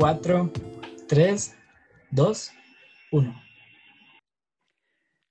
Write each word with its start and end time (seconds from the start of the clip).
4, 0.00 0.50
3, 1.08 1.56
2, 2.10 2.50
1. 3.12 3.42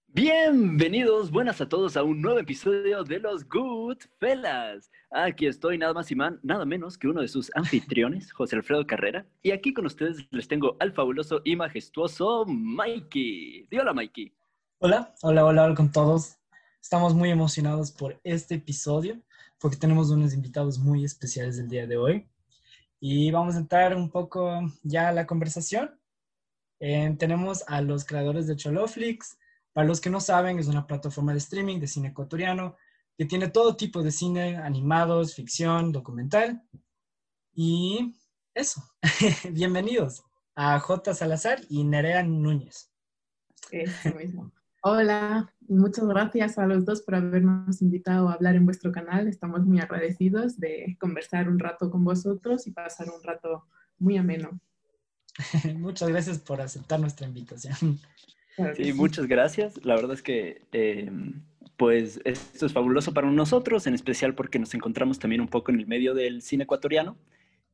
Bienvenidos, 0.09 1.31
buenas 1.31 1.59
a 1.59 1.67
todos 1.67 1.97
a 1.97 2.03
un 2.03 2.21
nuevo 2.21 2.37
episodio 2.37 3.03
de 3.03 3.17
los 3.17 3.49
Good 3.49 3.97
Fellas. 4.19 4.91
Aquí 5.09 5.47
estoy 5.47 5.79
nada 5.79 5.93
más 5.93 6.11
y 6.11 6.15
man, 6.15 6.39
nada 6.43 6.65
menos 6.65 6.99
que 6.99 7.07
uno 7.07 7.21
de 7.21 7.27
sus 7.27 7.49
anfitriones, 7.55 8.31
José 8.33 8.57
Alfredo 8.57 8.85
Carrera. 8.85 9.25
Y 9.41 9.49
aquí 9.49 9.73
con 9.73 9.87
ustedes 9.87 10.27
les 10.29 10.47
tengo 10.47 10.77
al 10.79 10.93
fabuloso 10.93 11.41
y 11.43 11.55
majestuoso 11.55 12.45
Mikey. 12.45 13.65
Di 13.71 13.79
hola, 13.79 13.93
Mikey. 13.93 14.31
Hola, 14.81 15.15
hola, 15.23 15.45
hola, 15.45 15.63
hola 15.63 15.73
con 15.73 15.91
todos. 15.91 16.37
Estamos 16.79 17.15
muy 17.15 17.31
emocionados 17.31 17.91
por 17.91 18.21
este 18.23 18.53
episodio 18.53 19.19
porque 19.57 19.77
tenemos 19.77 20.11
unos 20.11 20.35
invitados 20.35 20.77
muy 20.77 21.03
especiales 21.03 21.57
el 21.57 21.69
día 21.69 21.87
de 21.87 21.97
hoy. 21.97 22.29
Y 22.99 23.31
vamos 23.31 23.55
a 23.55 23.59
entrar 23.59 23.95
un 23.95 24.09
poco 24.09 24.61
ya 24.83 25.09
a 25.09 25.13
la 25.13 25.25
conversación. 25.25 25.99
Eh, 26.79 27.15
tenemos 27.17 27.63
a 27.67 27.81
los 27.81 28.05
creadores 28.05 28.47
de 28.47 28.55
Choloflix, 28.55 29.37
para 29.73 29.87
los 29.87 30.01
que 30.01 30.09
no 30.09 30.19
saben, 30.19 30.59
es 30.59 30.67
una 30.67 30.87
plataforma 30.87 31.31
de 31.31 31.37
streaming 31.37 31.79
de 31.79 31.87
cine 31.87 32.09
ecuatoriano 32.09 32.75
que 33.17 33.25
tiene 33.25 33.49
todo 33.49 33.75
tipo 33.75 34.01
de 34.01 34.11
cine, 34.11 34.57
animados, 34.57 35.35
ficción, 35.35 35.91
documental. 35.91 36.63
Y 37.53 38.15
eso, 38.53 38.81
bienvenidos 39.51 40.23
a 40.55 40.79
J. 40.79 41.13
Salazar 41.13 41.61
y 41.69 41.83
Nerea 41.83 42.23
Núñez. 42.23 42.91
Eso 43.71 44.15
mismo. 44.15 44.51
Hola, 44.81 45.53
muchas 45.67 46.07
gracias 46.07 46.57
a 46.57 46.65
los 46.65 46.85
dos 46.85 47.01
por 47.01 47.15
habernos 47.15 47.81
invitado 47.81 48.29
a 48.29 48.33
hablar 48.33 48.55
en 48.55 48.63
vuestro 48.63 48.93
canal. 48.93 49.27
Estamos 49.27 49.65
muy 49.65 49.81
agradecidos 49.81 50.57
de 50.57 50.95
conversar 51.01 51.49
un 51.49 51.59
rato 51.59 51.91
con 51.91 52.05
vosotros 52.05 52.65
y 52.65 52.71
pasar 52.71 53.09
un 53.09 53.21
rato 53.21 53.65
muy 53.97 54.15
ameno. 54.15 54.57
muchas 55.75 56.07
gracias 56.07 56.39
por 56.39 56.61
aceptar 56.61 56.97
nuestra 56.99 57.27
invitación. 57.27 57.99
Sí, 58.77 58.93
muchas 58.93 59.27
gracias. 59.27 59.83
La 59.83 59.95
verdad 59.95 60.13
es 60.13 60.21
que, 60.21 60.61
em, 60.71 61.41
pues, 61.75 62.21
esto 62.23 62.65
es 62.65 62.71
fabuloso 62.71 63.13
para 63.13 63.29
nosotros, 63.29 63.85
en 63.85 63.95
especial 63.95 64.33
porque 64.33 64.59
nos 64.59 64.73
encontramos 64.73 65.19
también 65.19 65.41
un 65.41 65.49
poco 65.49 65.71
en 65.71 65.79
el 65.79 65.87
medio 65.87 66.13
del 66.13 66.41
cine 66.41 66.63
ecuatoriano. 66.63 67.17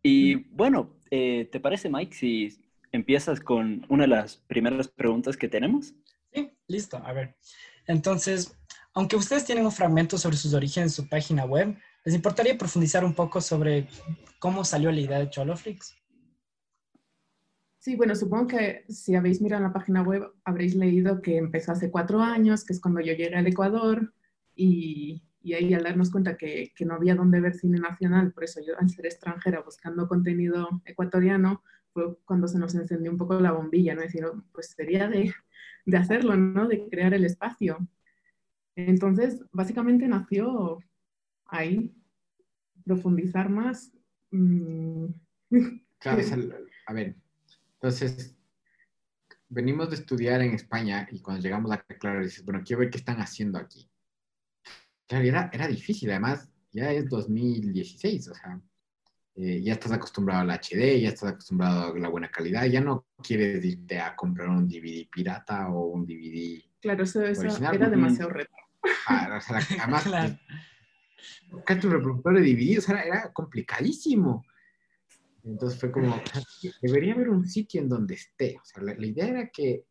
Y 0.02 0.36
bueno, 0.56 0.90
eh, 1.12 1.48
¿te 1.52 1.60
parece, 1.60 1.88
Mike, 1.88 2.16
si 2.16 2.58
empiezas 2.92 3.40
con 3.40 3.86
una 3.90 4.04
de 4.04 4.10
las 4.10 4.38
primeras 4.38 4.88
preguntas 4.88 5.38
que 5.38 5.48
tenemos? 5.48 5.94
Listo. 6.68 6.98
A 6.98 7.14
ver. 7.14 7.36
Entonces, 7.88 8.58
aunque 8.94 9.16
ustedes 9.16 9.46
tienen 9.46 9.66
un 9.66 9.72
fragmento 9.72 10.18
sobre 10.18 10.38
sus 10.38 10.54
orígenes 10.54 10.92
en 10.92 11.04
su 11.04 11.10
página 11.10 11.46
web, 11.46 11.78
¿les 12.04 12.16
importaría 12.16 12.58
profundizar 12.58 13.04
un 13.04 13.14
poco 13.14 13.42
sobre 13.42 13.88
cómo 14.40 14.64
salió 14.64 14.92
la 14.92 15.02
idea 15.02 15.20
de 15.20 15.30
Choloflix? 15.30 15.96
Sí, 17.78 17.96
bueno, 17.96 18.16
supongo 18.16 18.48
que 18.48 18.86
si 18.90 19.16
habéis 19.16 19.42
mirado 19.42 19.62
la 19.62 19.74
página 19.74 20.02
web 20.02 20.32
habréis 20.44 20.76
leído 20.76 21.22
que 21.22 21.38
empezó 21.38 21.72
hace 21.72 21.92
cuatro 21.92 22.20
años, 22.22 22.66
que 22.66 22.74
es 22.74 22.82
cuando 22.82 23.00
yo 23.00 23.14
llegué 23.14 23.36
al 23.36 23.46
Ecuador 23.46 24.12
y, 24.56 25.22
y 25.46 25.54
ahí 25.54 25.76
al 25.76 25.84
darnos 25.84 26.10
cuenta 26.10 26.38
que, 26.38 26.74
no 26.80 26.96
había 26.96 27.14
dónde 27.14 27.40
ver 27.40 27.54
cine 27.54 27.78
nacional, 27.78 28.34
por 28.34 28.46
eso 28.46 28.62
yo 28.66 28.74
al 28.80 28.90
ser 28.90 29.06
extranjera 29.06 29.62
buscando 29.62 30.08
contenido 30.08 30.82
ecuatoriano, 30.86 31.62
fue 31.94 32.18
cuando 32.26 32.48
se 32.48 32.58
nos 32.58 32.74
encendió 32.74 33.12
un 33.12 33.20
poco 33.20 33.40
la 33.40 33.52
bombilla, 33.52 33.94
¿no? 33.94 34.02
Decir, 34.02 34.26
oh, 34.26 34.44
pues 34.52 34.74
sería 34.76 35.08
de, 35.08 35.32
de 35.86 35.98
hacerlo, 35.98 36.36
¿no? 36.36 36.68
De 36.68 36.88
crear 36.90 37.14
el 37.14 37.26
espacio. 37.26 37.88
Entonces, 38.76 39.42
básicamente 39.52 40.08
nació 40.08 40.80
ahí, 41.46 41.94
profundizar 42.84 43.50
más. 43.50 43.92
Mm. 44.32 45.08
Claro, 45.98 46.22
a 46.86 46.94
ver, 46.94 47.16
entonces, 47.76 48.38
venimos 49.50 49.90
de 49.90 49.96
estudiar 49.96 50.42
en 50.42 50.54
España 50.54 51.08
y 51.12 51.20
cuando 51.20 51.42
llegamos 51.42 51.72
a 51.72 51.82
claro, 51.82 52.24
dices, 52.24 52.46
bueno, 52.46 52.62
quiero 52.64 52.82
ver 52.82 52.92
qué 52.92 53.00
están 53.00 53.18
haciendo 53.18 53.58
aquí. 53.58 53.90
Claro, 55.08 55.26
era, 55.26 55.50
era 55.52 55.68
difícil, 55.68 56.12
además, 56.12 56.48
ya 56.72 56.92
es 56.92 57.10
2016, 57.10 58.28
o 58.28 58.36
sea, 58.36 58.62
eh, 59.38 59.62
ya 59.62 59.74
estás 59.74 59.92
acostumbrado 59.92 60.42
al 60.42 60.50
HD, 60.50 61.02
ya 61.02 61.10
estás 61.10 61.32
acostumbrado 61.34 61.94
a 61.94 62.00
la 62.00 62.08
buena 62.08 62.32
calidad, 62.32 62.66
ya 62.66 62.80
no 62.80 63.08
quieres 63.22 63.64
irte 63.66 64.00
a 64.00 64.16
comprar 64.16 64.48
un 64.48 64.66
DVD 64.66 65.06
pirata 65.10 65.68
o 65.70 65.88
un 65.88 66.06
DVD. 66.06 66.64
Claro, 66.80 67.04
eso, 67.04 67.22
era 67.22 67.90
demasiado 67.90 68.30
reto. 68.32 68.56
o 68.82 69.42
sea, 69.42 69.60
además, 69.82 70.04
claro. 70.04 70.38
tu 71.82 71.90
reproductor 71.90 72.40
de 72.40 72.42
DVD, 72.42 72.78
o 72.78 72.82
sea, 72.82 73.02
era 73.02 73.34
complicadísimo. 73.34 74.46
Entonces 75.44 75.80
fue 75.80 75.92
como, 75.92 76.16
debería 76.82 77.14
haber 77.14 77.30
un 77.30 77.46
sitio 77.46 77.82
en 77.82 77.90
donde 77.90 78.16
esté. 78.16 78.56
O 78.62 78.64
sea, 78.64 78.84
la, 78.84 79.06
idea 79.06 79.28
era 79.28 79.50
que 79.50 79.84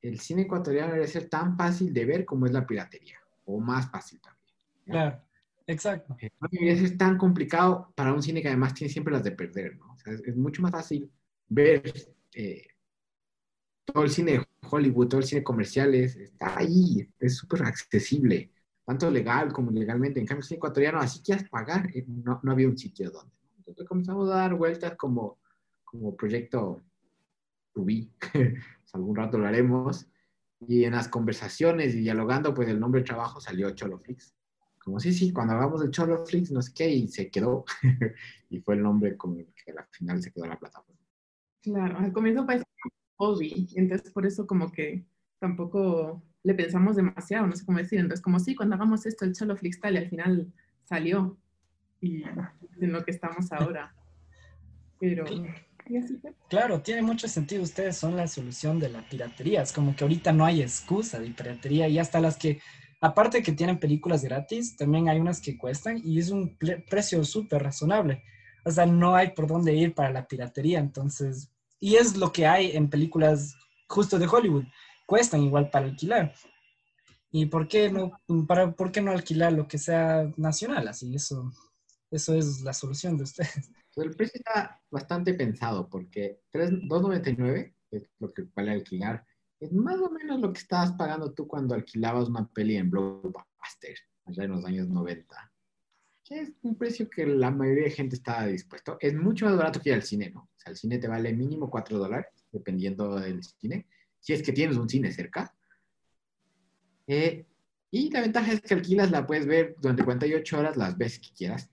el 0.00 0.20
cine 0.20 0.42
ecuatoriano 0.42 0.92
debe 0.94 1.08
ser 1.08 1.28
tan 1.28 1.56
fácil 1.56 1.92
de 1.92 2.04
ver 2.04 2.24
como 2.24 2.46
es 2.46 2.52
la 2.52 2.64
piratería, 2.64 3.18
o 3.46 3.58
más 3.58 3.90
fácil 3.90 4.20
también. 4.20 4.54
Claro, 4.84 5.22
exacto. 5.66 6.16
Eh, 6.20 6.30
debería 6.50 6.76
ser 6.76 6.96
tan 6.96 7.18
complicado 7.18 7.92
para 7.94 8.12
un 8.12 8.22
cine 8.22 8.42
que 8.42 8.48
además 8.48 8.74
tiene 8.74 8.92
siempre 8.92 9.12
las 9.12 9.24
de 9.24 9.32
perder, 9.32 9.76
¿no? 9.76 9.92
O 9.92 9.98
sea, 9.98 10.12
es, 10.12 10.36
mucho 10.36 10.62
más 10.62 10.70
fácil 10.70 11.10
ver 11.48 11.92
eh, 12.34 12.66
todo 13.84 14.04
el 14.04 14.10
cine 14.10 14.32
de 14.32 14.46
Hollywood, 14.68 15.08
todo 15.08 15.20
el 15.20 15.26
cine 15.26 15.42
comercial, 15.42 15.94
está 15.94 16.58
ahí, 16.58 17.08
es 17.18 17.36
súper 17.36 17.62
accesible, 17.64 18.50
tanto 18.84 19.10
legal 19.10 19.52
como 19.52 19.70
legalmente. 19.70 20.20
En 20.20 20.26
cambio, 20.26 20.42
el 20.42 20.48
cine 20.48 20.56
ecuatoriano, 20.56 20.98
así 20.98 21.20
quieras 21.22 21.48
pagar, 21.48 21.88
eh, 21.94 22.04
no, 22.06 22.40
no 22.42 22.52
había 22.52 22.68
un 22.68 22.78
sitio 22.78 23.10
donde. 23.10 23.32
Entonces 23.58 23.86
comenzamos 23.86 24.28
a 24.30 24.36
dar 24.36 24.54
vueltas 24.54 24.96
como, 24.96 25.38
como 25.84 26.16
proyecto 26.16 26.82
Rubí. 27.74 28.10
Algún 28.92 29.16
rato 29.16 29.38
lo 29.38 29.46
haremos. 29.46 30.06
Y 30.66 30.84
en 30.84 30.92
las 30.92 31.08
conversaciones 31.08 31.94
y 31.94 32.00
dialogando, 32.00 32.54
pues 32.54 32.68
el 32.68 32.78
nombre 32.78 33.00
de 33.00 33.06
trabajo 33.06 33.40
salió 33.40 33.70
Choloflix. 33.70 34.34
Como 34.84 34.98
sí, 34.98 35.12
sí, 35.12 35.32
cuando 35.32 35.54
hablamos 35.54 35.80
de 35.80 35.90
Choloflix, 35.90 36.50
no 36.50 36.60
sé 36.60 36.72
qué, 36.74 36.90
y 36.90 37.08
se 37.08 37.30
quedó. 37.30 37.64
y 38.50 38.60
fue 38.60 38.74
el 38.74 38.82
nombre 38.82 39.16
con 39.16 39.38
el 39.38 39.46
que 39.46 39.72
al 39.72 39.86
final 39.90 40.22
se 40.22 40.32
quedó 40.32 40.46
la 40.46 40.58
plataforma. 40.58 41.00
Claro, 41.62 41.98
al 41.98 42.12
comienzo 42.12 42.44
parecía 42.44 42.66
hobby, 43.16 43.68
entonces 43.76 44.10
por 44.10 44.26
eso 44.26 44.46
como 44.46 44.72
que 44.72 45.04
tampoco 45.38 46.22
le 46.42 46.54
pensamos 46.54 46.96
demasiado, 46.96 47.46
no 47.46 47.54
sé 47.54 47.64
cómo 47.64 47.78
decir. 47.78 48.00
Entonces, 48.00 48.22
como 48.22 48.40
sí, 48.40 48.56
cuando 48.56 48.74
hagamos 48.74 49.06
esto, 49.06 49.24
el 49.24 49.32
Choloflix 49.32 49.80
tal, 49.80 49.94
y 49.94 49.98
al 49.98 50.08
final 50.08 50.52
salió 50.82 51.38
y 52.00 52.24
en 52.80 52.92
lo 52.92 53.04
que 53.04 53.12
estamos 53.12 53.52
ahora. 53.52 53.94
Pero... 54.98 55.24
Claro, 56.48 56.80
tiene 56.80 57.02
mucho 57.02 57.28
sentido. 57.28 57.62
Ustedes 57.62 57.96
son 57.96 58.16
la 58.16 58.28
solución 58.28 58.78
de 58.78 58.88
la 58.88 59.02
piratería. 59.08 59.62
Es 59.62 59.72
como 59.72 59.96
que 59.96 60.04
ahorita 60.04 60.32
no 60.32 60.44
hay 60.44 60.62
excusa 60.62 61.18
de 61.18 61.30
piratería 61.30 61.88
y 61.88 61.98
hasta 61.98 62.20
las 62.20 62.36
que, 62.36 62.60
aparte 63.02 63.42
que 63.42 63.52
tienen 63.52 63.78
películas 63.78 64.24
gratis, 64.24 64.76
también 64.76 65.08
hay 65.08 65.20
unas 65.20 65.40
que 65.40 65.58
cuestan 65.58 66.00
y 66.02 66.18
es 66.18 66.30
un 66.30 66.56
precio 66.88 67.22
súper 67.24 67.62
razonable. 67.62 68.22
O 68.64 68.70
sea, 68.70 68.86
no 68.86 69.14
hay 69.14 69.32
por 69.32 69.46
dónde 69.46 69.74
ir 69.74 69.94
para 69.94 70.10
la 70.10 70.26
piratería. 70.26 70.78
Entonces, 70.78 71.50
y 71.80 71.96
es 71.96 72.16
lo 72.16 72.32
que 72.32 72.46
hay 72.46 72.70
en 72.76 72.88
películas 72.88 73.54
justo 73.88 74.18
de 74.18 74.26
Hollywood. 74.26 74.64
Cuestan 75.04 75.42
igual 75.42 75.68
para 75.68 75.86
alquilar. 75.86 76.32
¿Y 77.30 77.46
por 77.46 77.68
qué 77.68 77.90
no, 77.90 78.12
para, 78.46 78.72
por 78.72 78.90
qué 78.90 79.00
no 79.00 79.10
alquilar 79.10 79.52
lo 79.52 79.68
que 79.68 79.78
sea 79.78 80.32
nacional? 80.36 80.88
Así, 80.88 81.14
eso 81.14 81.52
eso 82.12 82.34
es 82.34 82.60
la 82.60 82.74
solución 82.74 83.16
de 83.16 83.24
ustedes. 83.24 83.72
El 83.96 84.14
precio 84.14 84.38
está 84.38 84.80
bastante 84.90 85.34
pensado 85.34 85.88
porque 85.88 86.40
2.99, 86.52 87.74
es 87.90 88.10
lo 88.18 88.32
que 88.32 88.46
vale 88.54 88.72
alquilar, 88.72 89.26
es 89.62 89.72
más 89.72 90.00
o 90.00 90.10
menos 90.10 90.40
lo 90.40 90.52
que 90.52 90.58
estabas 90.58 90.92
pagando 90.92 91.32
tú 91.32 91.46
cuando 91.46 91.74
alquilabas 91.74 92.28
una 92.28 92.46
peli 92.48 92.76
en 92.76 92.90
Blockbuster, 92.90 93.96
allá 94.24 94.44
en 94.44 94.50
los 94.50 94.64
años 94.64 94.88
90. 94.88 95.52
Que 96.24 96.40
es 96.40 96.52
un 96.62 96.76
precio 96.76 97.08
que 97.08 97.24
la 97.26 97.50
mayoría 97.50 97.84
de 97.84 97.90
gente 97.90 98.16
estaba 98.16 98.46
dispuesto. 98.46 98.96
Es 98.98 99.14
mucho 99.14 99.46
más 99.46 99.56
barato 99.56 99.80
que 99.80 99.90
ir 99.90 99.94
al 99.94 100.02
cine, 100.02 100.30
¿no? 100.30 100.40
O 100.40 100.58
sea, 100.58 100.72
el 100.72 100.76
cine 100.76 100.98
te 100.98 101.06
vale 101.06 101.32
mínimo 101.32 101.70
4 101.70 101.96
dólares, 101.96 102.26
dependiendo 102.50 103.14
del 103.20 103.42
cine. 103.44 103.86
Si 104.18 104.32
es 104.32 104.42
que 104.42 104.52
tienes 104.52 104.76
un 104.76 104.88
cine 104.88 105.12
cerca. 105.12 105.54
Eh, 107.06 107.46
y 107.90 108.10
la 108.10 108.22
ventaja 108.22 108.52
es 108.52 108.60
que 108.62 108.74
alquilas, 108.74 109.12
la 109.12 109.26
puedes 109.26 109.46
ver 109.46 109.76
durante 109.80 110.04
48 110.04 110.58
horas 110.58 110.76
las 110.76 110.98
veces 110.98 111.20
que 111.20 111.34
quieras 111.36 111.70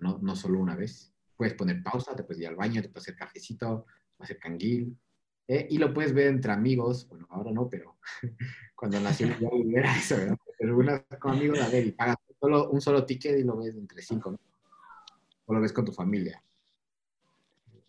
no, 0.00 0.18
no 0.22 0.36
solo 0.36 0.60
una 0.60 0.76
vez. 0.76 1.12
Puedes 1.36 1.54
poner 1.54 1.82
pausa, 1.82 2.14
te 2.14 2.22
puedes 2.22 2.40
ir 2.42 2.48
al 2.48 2.56
baño, 2.56 2.80
te 2.80 2.88
puedes 2.88 3.04
hacer 3.04 3.16
cafecito, 3.16 3.86
puedes 4.16 4.30
hacer 4.30 4.38
canguil, 4.38 4.96
eh, 5.46 5.66
y 5.70 5.78
lo 5.78 5.92
puedes 5.92 6.14
ver 6.14 6.28
entre 6.28 6.52
amigos, 6.52 7.06
bueno, 7.08 7.26
ahora 7.30 7.50
no, 7.52 7.68
pero 7.68 7.96
cuando 8.76 9.00
nació 9.00 9.28
ya 9.28 9.48
era 9.78 9.96
eso, 9.96 10.16
¿verdad? 10.16 10.36
Pero 10.58 10.78
unas 10.78 11.02
con 11.18 11.32
amigos 11.32 11.60
a 11.60 11.68
ver 11.68 11.86
y 11.86 11.92
pagas 11.92 12.16
solo, 12.40 12.70
un 12.70 12.80
solo 12.80 13.04
ticket 13.04 13.38
y 13.38 13.44
lo 13.44 13.56
ves 13.56 13.74
entre 13.74 14.00
cinco, 14.02 14.30
¿no? 14.30 14.38
O 15.46 15.54
lo 15.54 15.60
ves 15.60 15.72
con 15.72 15.84
tu 15.84 15.92
familia. 15.92 16.42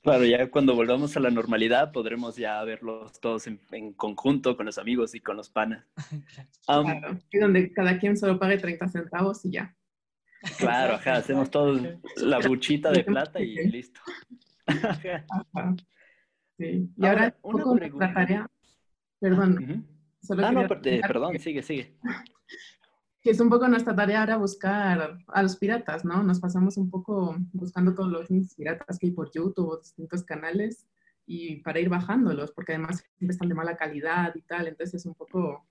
Claro, 0.06 0.24
ya 0.24 0.52
cuando 0.52 0.76
volvamos 0.76 1.18
a 1.18 1.20
la 1.20 1.32
normalidad 1.32 1.92
podremos 1.92 2.36
ya 2.36 2.64
verlos 2.64 3.20
todos 3.20 3.48
en, 3.48 3.94
conjunto 3.94 4.56
con 4.56 4.68
los 4.68 4.78
amigos 4.78 5.16
y 5.16 5.20
con 5.20 5.36
los 5.36 5.50
panas. 5.50 5.84
claro, 6.68 7.18
y 7.32 7.40
donde 7.40 7.72
cada 7.74 7.98
quien 7.98 8.16
solo 8.16 8.38
pague 8.38 8.58
30 8.58 8.88
centavos 8.90 9.44
y 9.46 9.52
ya. 9.52 9.76
Claro, 10.60 10.96
ajá, 10.96 11.16
hacemos 11.16 11.50
todo 11.50 11.80
la 12.18 12.40
buchita 12.40 12.92
de 12.92 13.04
plata 13.04 13.40
y 13.40 13.56
listo. 13.68 14.00
Sí. 16.58 16.90
Y 16.96 17.06
ahora, 17.06 17.36
un 17.42 17.52
poco 17.52 17.76
nuestra 17.76 18.14
tarea, 18.14 18.52
perdón. 19.20 19.86
ah, 20.40 20.52
no, 20.52 20.68
perdón, 20.68 21.40
sigue, 21.40 21.62
sigue. 21.62 21.96
Que 23.22 23.32
es 23.32 23.40
un 23.40 23.50
poco 23.50 23.68
nuestra 23.68 23.96
tarea 23.96 24.20
ahora 24.20 24.38
buscar 24.38 25.18
a 25.30 25.42
los 25.42 25.58
piratas, 25.58 26.06
¿no? 26.06 26.22
Nos 26.22 26.40
pasamos 26.40 26.78
un 26.78 26.92
poco 26.92 27.36
buscando 27.54 27.96
todos 27.96 28.12
los 28.12 28.28
piratas 28.56 29.00
que 29.00 29.08
hay 29.08 29.14
por 29.14 29.32
YouTube 29.32 29.68
o 29.68 29.78
distintos 29.78 30.24
canales 30.24 30.86
y 31.26 31.56
para 31.64 31.80
ir 31.80 31.90
bajándolos, 31.90 32.52
porque 32.52 32.74
además 32.74 33.04
siempre 33.18 33.34
están 33.34 33.50
de 33.50 33.56
mala 33.56 33.78
calidad 33.78 34.32
y 34.36 34.44
tal, 34.44 34.68
entonces 34.68 35.02
es 35.02 35.06
un 35.08 35.16
poco 35.16 35.66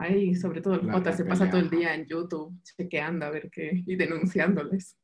Ahí, 0.00 0.34
sobre 0.34 0.62
todo 0.62 0.74
el 0.76 0.90
Jota, 0.90 1.12
se 1.12 1.26
pasa 1.26 1.50
todo 1.50 1.60
el 1.60 1.68
día 1.68 1.94
en 1.94 2.06
YouTube 2.06 2.58
chequeando 2.62 3.26
a 3.26 3.30
ver 3.30 3.50
qué 3.50 3.84
y 3.86 3.96
denunciándoles. 3.96 4.96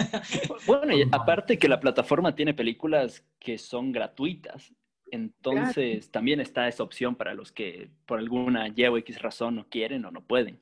Bueno, 0.66 0.96
y 0.96 1.02
aparte 1.12 1.58
que 1.58 1.68
la 1.68 1.80
plataforma 1.80 2.34
tiene 2.34 2.54
películas 2.54 3.24
que 3.38 3.58
son 3.58 3.92
gratuitas, 3.92 4.72
entonces 5.10 6.10
también 6.10 6.40
está 6.40 6.68
esa 6.68 6.82
opción 6.82 7.16
para 7.16 7.34
los 7.34 7.52
que 7.52 7.90
por 8.06 8.18
alguna 8.18 8.68
Y 8.68 8.84
o 8.84 8.96
X 8.98 9.20
razón 9.20 9.56
no 9.56 9.68
quieren 9.68 10.04
o 10.04 10.10
no 10.10 10.22
pueden. 10.22 10.60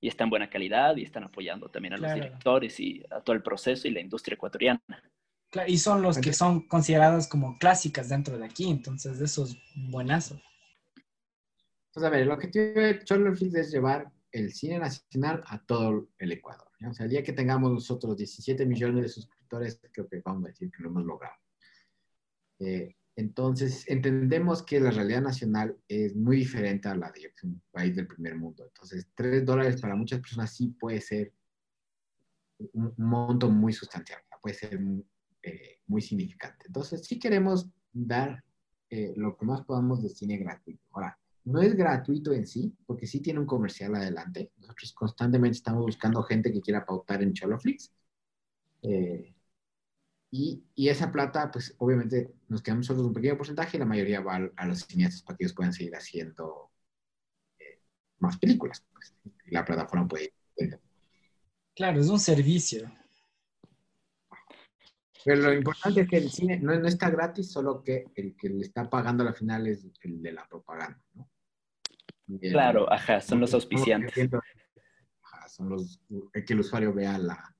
Y 0.00 0.08
está 0.08 0.24
en 0.24 0.30
buena 0.30 0.50
calidad 0.50 0.96
y 0.96 1.02
están 1.02 1.24
apoyando 1.24 1.68
también 1.68 1.94
a 1.94 1.96
los 1.96 2.12
directores 2.12 2.78
y 2.80 3.04
a 3.10 3.20
todo 3.20 3.36
el 3.36 3.42
proceso 3.42 3.86
y 3.86 3.92
la 3.92 4.00
industria 4.00 4.34
ecuatoriana. 4.34 4.80
y 5.66 5.78
son 5.78 6.02
los 6.02 6.18
que 6.18 6.32
son 6.32 6.66
consideradas 6.66 7.28
como 7.28 7.56
clásicas 7.58 8.08
dentro 8.08 8.36
de 8.36 8.44
aquí, 8.44 8.68
entonces 8.68 9.20
eso 9.20 9.44
es 9.44 9.56
buenazo. 9.74 10.40
Pues 11.92 12.04
a 12.06 12.10
ver, 12.10 12.22
el 12.22 12.30
objetivo 12.30 12.80
de 12.80 13.04
Choloflix 13.04 13.54
es 13.54 13.70
llevar 13.70 14.10
el 14.32 14.52
cine 14.52 14.78
nacional 14.78 15.42
a 15.46 15.58
todo 15.58 16.08
el 16.18 16.32
Ecuador. 16.32 16.71
O 16.88 16.94
sea, 16.94 17.04
el 17.04 17.10
día 17.10 17.22
que 17.22 17.32
tengamos 17.32 17.72
nosotros 17.72 18.16
17 18.16 18.66
millones 18.66 19.02
de 19.02 19.08
suscriptores, 19.08 19.80
creo 19.92 20.08
que 20.08 20.20
vamos 20.24 20.44
a 20.44 20.48
decir 20.48 20.70
que 20.70 20.82
lo 20.82 20.90
hemos 20.90 21.04
logrado. 21.04 21.36
Eh, 22.58 22.96
entonces, 23.14 23.84
entendemos 23.88 24.62
que 24.62 24.80
la 24.80 24.90
realidad 24.90 25.20
nacional 25.20 25.76
es 25.86 26.16
muy 26.16 26.38
diferente 26.38 26.88
a 26.88 26.94
la 26.94 27.12
de 27.12 27.32
un 27.42 27.62
país 27.70 27.94
del 27.94 28.06
primer 28.06 28.36
mundo. 28.36 28.64
Entonces, 28.64 29.08
3 29.14 29.44
dólares 29.44 29.80
para 29.80 29.94
muchas 29.94 30.20
personas 30.20 30.54
sí 30.54 30.68
puede 30.68 31.00
ser 31.00 31.32
un, 32.72 32.94
monto 32.96 33.50
muy 33.50 33.72
sustancial, 33.72 34.20
puede 34.40 34.54
ser 34.54 34.80
eh, 35.42 35.78
muy 35.86 36.00
significante. 36.00 36.66
Entonces, 36.66 37.04
sí 37.06 37.18
queremos 37.18 37.68
dar 37.92 38.42
eh, 38.88 39.12
lo 39.16 39.36
que 39.36 39.44
más 39.44 39.62
podamos 39.62 40.02
de 40.02 40.08
cine 40.08 40.38
gratuito. 40.38 40.82
Ahora, 40.92 41.18
no 41.44 41.60
es 41.60 41.74
gratuito 41.74 42.32
en 42.32 42.46
sí, 42.46 42.74
porque 42.86 43.06
sí 43.06 43.20
tiene 43.20 43.40
un 43.40 43.46
comercial 43.46 43.94
adelante. 43.94 44.52
Nosotros 44.58 44.92
constantemente 44.92 45.56
estamos 45.56 45.82
buscando 45.82 46.22
gente 46.22 46.52
que 46.52 46.60
quiera 46.60 46.84
pautar 46.84 47.22
en 47.22 47.32
Choloflix. 47.32 47.92
Eh, 48.82 49.34
y, 50.30 50.64
esa 50.88 51.12
plata, 51.12 51.50
pues 51.50 51.74
obviamente 51.78 52.32
nos 52.48 52.62
quedamos 52.62 52.86
solo 52.86 53.06
un 53.06 53.12
pequeño 53.12 53.36
porcentaje 53.36 53.76
y 53.76 53.80
la 53.80 53.86
mayoría 53.86 54.20
va 54.20 54.50
a, 54.56 54.66
los 54.66 54.80
cineastas 54.80 55.22
para 55.22 55.36
que 55.36 55.44
ellos 55.44 55.54
puedan 55.54 55.72
seguir 55.72 55.94
haciendo 55.94 56.70
eh, 57.58 57.80
más 58.18 58.38
películas. 58.38 58.84
Pues, 58.92 59.14
la 59.46 59.64
plataforma 59.64 60.08
puede 60.08 60.32
ir. 60.56 60.80
Claro, 61.74 62.00
es 62.00 62.08
un 62.08 62.20
servicio. 62.20 62.90
Pero 65.24 65.42
lo 65.42 65.52
importante 65.52 66.00
es 66.02 66.08
que 66.08 66.16
el 66.16 66.30
cine 66.30 66.58
no, 66.58 66.78
no, 66.78 66.88
está 66.88 67.10
gratis, 67.10 67.50
solo 67.50 67.82
que 67.82 68.06
el 68.14 68.36
que 68.36 68.48
le 68.48 68.62
está 68.62 68.88
pagando 68.88 69.26
al 69.26 69.34
final 69.34 69.66
es 69.66 69.86
el 70.02 70.22
de 70.22 70.32
la 70.32 70.46
propaganda, 70.48 71.00
¿no? 71.14 71.28
claro, 72.40 72.90
ajá, 72.90 73.20
son 73.20 73.40
los 73.40 73.52
auspiciantes. 73.54 74.30
Ajá, 75.22 75.48
son 75.48 75.68
los 75.68 76.00
que 76.32 76.52
el 76.52 76.60
usuario 76.60 76.92
vea 76.94 77.18
la, 77.18 77.54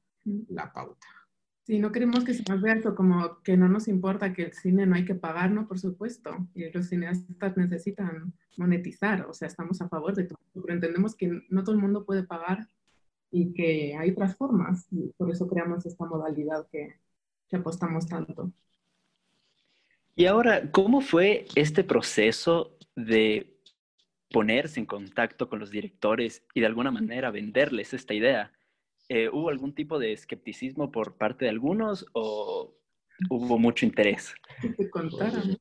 la 0.49 0.73
pauta. 0.73 1.07
Sí, 1.65 1.79
no 1.79 1.93
queremos 1.93 2.25
que 2.25 2.35
se 2.35 2.43
nos 2.49 2.61
vea 2.61 2.75
esto 2.75 2.95
como 2.95 3.41
que 3.43 3.57
no 3.57 3.69
nos 3.69 3.87
importa 3.87 4.33
que 4.33 4.45
el 4.45 4.53
cine 4.53 4.85
no 4.85 4.97
hay 4.97 5.05
que 5.05 5.15
pagar, 5.15 5.53
¿no? 5.53 5.69
Por 5.69 5.79
supuesto. 5.79 6.49
Y 6.55 6.71
los 6.71 6.89
cineastas 6.89 7.57
necesitan 7.57 8.35
monetizar, 8.57 9.27
o 9.27 9.33
sea, 9.33 9.47
estamos 9.47 9.81
a 9.81 9.89
favor 9.89 10.15
de 10.17 10.25
todo, 10.25 10.41
pero 10.53 10.75
entendemos 10.75 11.15
que 11.15 11.43
no 11.49 11.63
todo 11.63 11.75
el 11.75 11.81
mundo 11.81 12.05
puede 12.05 12.25
pagar 12.25 12.69
y 13.31 13.55
que 13.55 13.97
hay 13.97 14.11
otras 14.11 14.37
formas. 14.37 14.89
Y 14.91 15.13
por 15.17 15.31
eso 15.31 15.47
creamos 15.47 15.87
esta 15.87 16.05
modalidad 16.05 16.67
que, 16.69 16.97
que 17.53 17.59
apostamos 17.59 18.09
tanto. 18.09 18.51
Y 20.17 20.25
ahora, 20.27 20.71
¿cómo 20.71 21.03
fue 21.03 21.47
este 21.55 21.85
proceso 21.85 22.79
de 22.97 23.53
ponerse 24.33 24.81
en 24.81 24.87
contacto 24.87 25.49
con 25.49 25.61
los 25.61 25.71
directores 25.71 26.43
y 26.55 26.61
de 26.61 26.67
alguna 26.67 26.91
manera 26.91 27.31
venderles 27.31 27.95
esta 27.95 28.15
idea. 28.15 28.51
Eh, 29.09 29.29
¿Hubo 29.29 29.51
algún 29.51 29.75
tipo 29.75 29.99
de 29.99 30.13
escepticismo 30.13 30.91
por 30.91 31.17
parte 31.17 31.45
de 31.45 31.51
algunos 31.51 32.07
o 32.15 32.75
hubo 33.29 33.59
mucho 33.59 33.85
interés? 33.85 34.35
Que 34.61 34.71
te 34.71 34.91
contaran. 34.91 35.57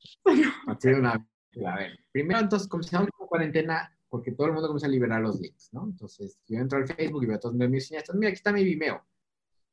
a 0.66 1.76
ver, 1.76 2.00
primero 2.12 2.40
entonces 2.40 2.68
comenzamos 2.68 3.10
con 3.16 3.28
cuarentena 3.28 3.94
porque 4.10 4.32
todo 4.32 4.48
el 4.48 4.54
mundo 4.54 4.68
comienza 4.68 4.88
a 4.88 4.90
liberar 4.90 5.22
los 5.22 5.40
links, 5.40 5.70
¿no? 5.74 5.84
Entonces 5.86 6.40
yo 6.48 6.58
entro 6.58 6.80
al 6.80 6.88
Facebook 6.88 7.24
y 7.24 7.28
veo 7.28 7.36
a 7.36 7.40
todos 7.40 7.56
mis 7.56 7.88
cineastas, 7.88 8.16
mira, 8.16 8.30
aquí 8.30 8.38
está 8.38 8.52
mi 8.54 8.64
Vimeo. 8.64 9.04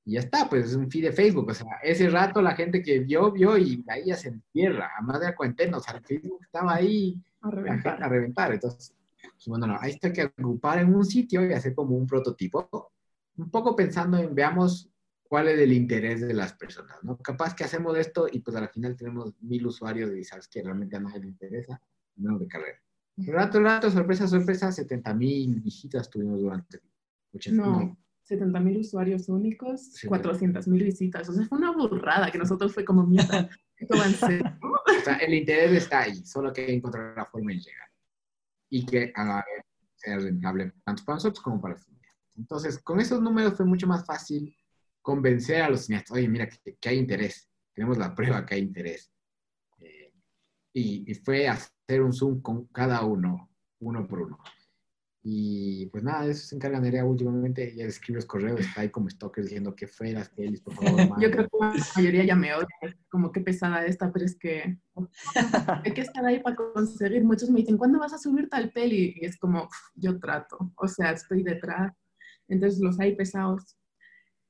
Y 0.09 0.13
ya 0.13 0.21
está, 0.21 0.49
pues 0.49 0.65
es 0.65 0.75
un 0.75 0.91
feed 0.91 1.05
de 1.05 1.13
Facebook. 1.13 1.51
O 1.51 1.55
sea, 1.55 1.67
ese 1.83 2.09
rato 2.09 2.41
la 2.41 2.55
gente 2.55 2.83
que 2.83 3.01
vio, 3.01 3.31
vio 3.31 3.59
y 3.59 3.85
ahí 3.89 4.07
ya 4.07 4.17
se 4.17 4.29
entierra. 4.29 4.91
Además 4.97 5.21
de 5.21 5.27
la 5.27 5.37
cuarentena, 5.37 5.77
o 5.77 5.81
sea, 5.81 6.01
Facebook 6.01 6.41
estaba 6.41 6.77
ahí 6.77 7.23
a 7.43 7.51
reventar. 7.51 8.03
A 8.03 8.09
reventar. 8.09 8.55
Entonces, 8.55 8.95
pues, 9.21 9.47
bueno, 9.49 9.67
no, 9.67 9.77
ahí 9.79 9.91
está 9.91 10.11
que 10.11 10.23
agrupar 10.23 10.79
en 10.79 10.95
un 10.95 11.05
sitio 11.05 11.47
y 11.47 11.53
hacer 11.53 11.75
como 11.75 11.95
un 11.95 12.07
prototipo, 12.07 12.91
un 13.37 13.51
poco 13.51 13.77
pensando 13.77 14.17
en, 14.17 14.35
veamos 14.35 14.91
cuál 15.25 15.49
es 15.49 15.59
el 15.59 15.75
interés 15.75 16.23
de 16.23 16.33
las 16.33 16.55
personas, 16.55 16.97
¿no? 17.03 17.19
Capaz 17.19 17.55
que 17.55 17.65
hacemos 17.65 17.95
esto 17.99 18.29
y 18.33 18.39
pues 18.39 18.57
al 18.57 18.71
final 18.71 18.97
tenemos 18.97 19.35
mil 19.43 19.67
usuarios 19.67 20.17
y 20.17 20.25
sabes 20.25 20.49
que 20.49 20.63
realmente 20.63 20.97
a 20.97 21.01
nadie 21.01 21.21
le 21.21 21.27
interesa, 21.27 21.83
menos 22.17 22.41
de 22.41 22.49
carrera. 22.49 22.79
Rato, 23.19 23.61
rato, 23.61 23.91
sorpresa, 23.91 24.27
sorpresa, 24.27 24.73
70 24.73 25.13
mil 25.13 25.61
visitas 25.61 26.09
tuvimos 26.09 26.41
durante 26.41 26.81
80 27.35 27.63
No, 27.63 27.99
70 28.29 28.61
mil 28.61 28.79
usuarios 28.79 29.29
únicos, 29.31 29.95
400 30.07 30.69
mil 30.69 30.85
visitas. 30.85 31.29
O 31.31 31.33
sea, 31.33 31.47
fue 31.47 31.59
una 31.59 31.73
burrada 31.73 32.31
que 32.31 32.37
nosotros 32.37 32.75
fue 32.75 32.85
como 32.85 33.07
mierda. 33.07 33.49
o 33.91 35.05
sea, 35.05 35.17
el 35.17 35.33
interés 35.33 35.73
está 35.73 36.01
ahí, 36.01 36.25
solo 36.27 36.53
que 36.53 36.71
encontrar 36.73 37.17
la 37.17 37.25
forma 37.25 37.53
de 37.53 37.61
llegar 37.61 37.89
y 38.71 38.85
que 38.85 39.13
sea 39.95 40.19
rentable 40.19 40.73
tanto 40.85 41.05
para 41.05 41.17
nosotros 41.17 41.43
como 41.43 41.59
para 41.59 41.75
los 41.75 41.85
cineastas. 41.85 42.37
Entonces, 42.37 42.79
con 42.83 43.01
esos 43.01 43.23
números 43.23 43.55
fue 43.55 43.65
mucho 43.65 43.87
más 43.87 44.05
fácil 44.05 44.55
convencer 45.01 45.63
a 45.63 45.71
los 45.71 45.87
cineastas, 45.87 46.13
oye, 46.13 46.29
mira, 46.29 46.47
que, 46.49 46.89
hay 46.89 46.99
interés, 46.99 47.49
tenemos 47.73 47.97
la 47.97 48.15
prueba 48.15 48.45
que 48.45 48.57
hay 48.57 48.61
interés. 48.61 49.11
Eh, 49.79 50.13
y, 50.75 51.11
y, 51.11 51.15
fue 51.15 51.49
hacer 51.49 52.03
un 52.03 52.13
Zoom 52.13 52.43
con 52.43 52.67
cada 52.67 53.03
uno, 53.07 53.49
uno 53.79 54.07
por 54.07 54.21
uno. 54.21 54.39
Y 55.23 55.87
pues 55.87 56.05
nada, 56.05 56.27
eso 56.27 56.47
se 56.47 56.55
encarga 56.55 56.81
Nerea 56.81 57.05
últimamente. 57.05 57.73
Ella 57.73 57.87
escribe 57.87 58.19
los 58.19 58.27
correos, 58.27 58.61
está 58.61 58.83
ahí 58.83 58.91
como 58.91 59.11
stalker 59.11 59.45
diciendo 59.45 59.75
que 59.75 59.87
fueras, 59.87 60.29
que 60.29 60.51
por 60.63 60.75
favor. 60.75 60.99
Yo 61.21 61.31
creo 61.31 61.49
que 61.49 61.59
la 61.61 61.85
mayoría 61.97 62.25
ya 62.25 62.37
me 62.37 62.55
odia, 62.55 62.69
como 63.11 63.33
qué 63.33 63.41
pesada 63.41 63.85
esta, 63.85 64.13
pero 64.13 64.25
es 64.25 64.39
que 64.39 64.79
hay 65.85 65.93
que 65.93 66.03
estar 66.03 66.25
ahí 66.25 66.41
para 66.41 66.57
conseguir. 66.57 67.25
Muchos 67.25 67.51
me 67.51 67.61
dicen, 67.61 67.77
¿cuándo 67.77 67.99
vas 67.99 68.13
a 68.13 68.19
subir 68.19 68.49
tal 68.49 68.71
peli? 68.71 69.15
Y 69.21 69.25
es 69.25 69.37
como, 69.39 69.69
yo 69.95 70.19
trato, 70.19 70.73
o 70.77 70.87
sea, 70.87 71.11
estoy 71.11 71.43
detrás. 71.43 71.93
Entonces 72.47 72.81
los 72.81 72.99
hay 73.01 73.17
pesados. 73.17 73.77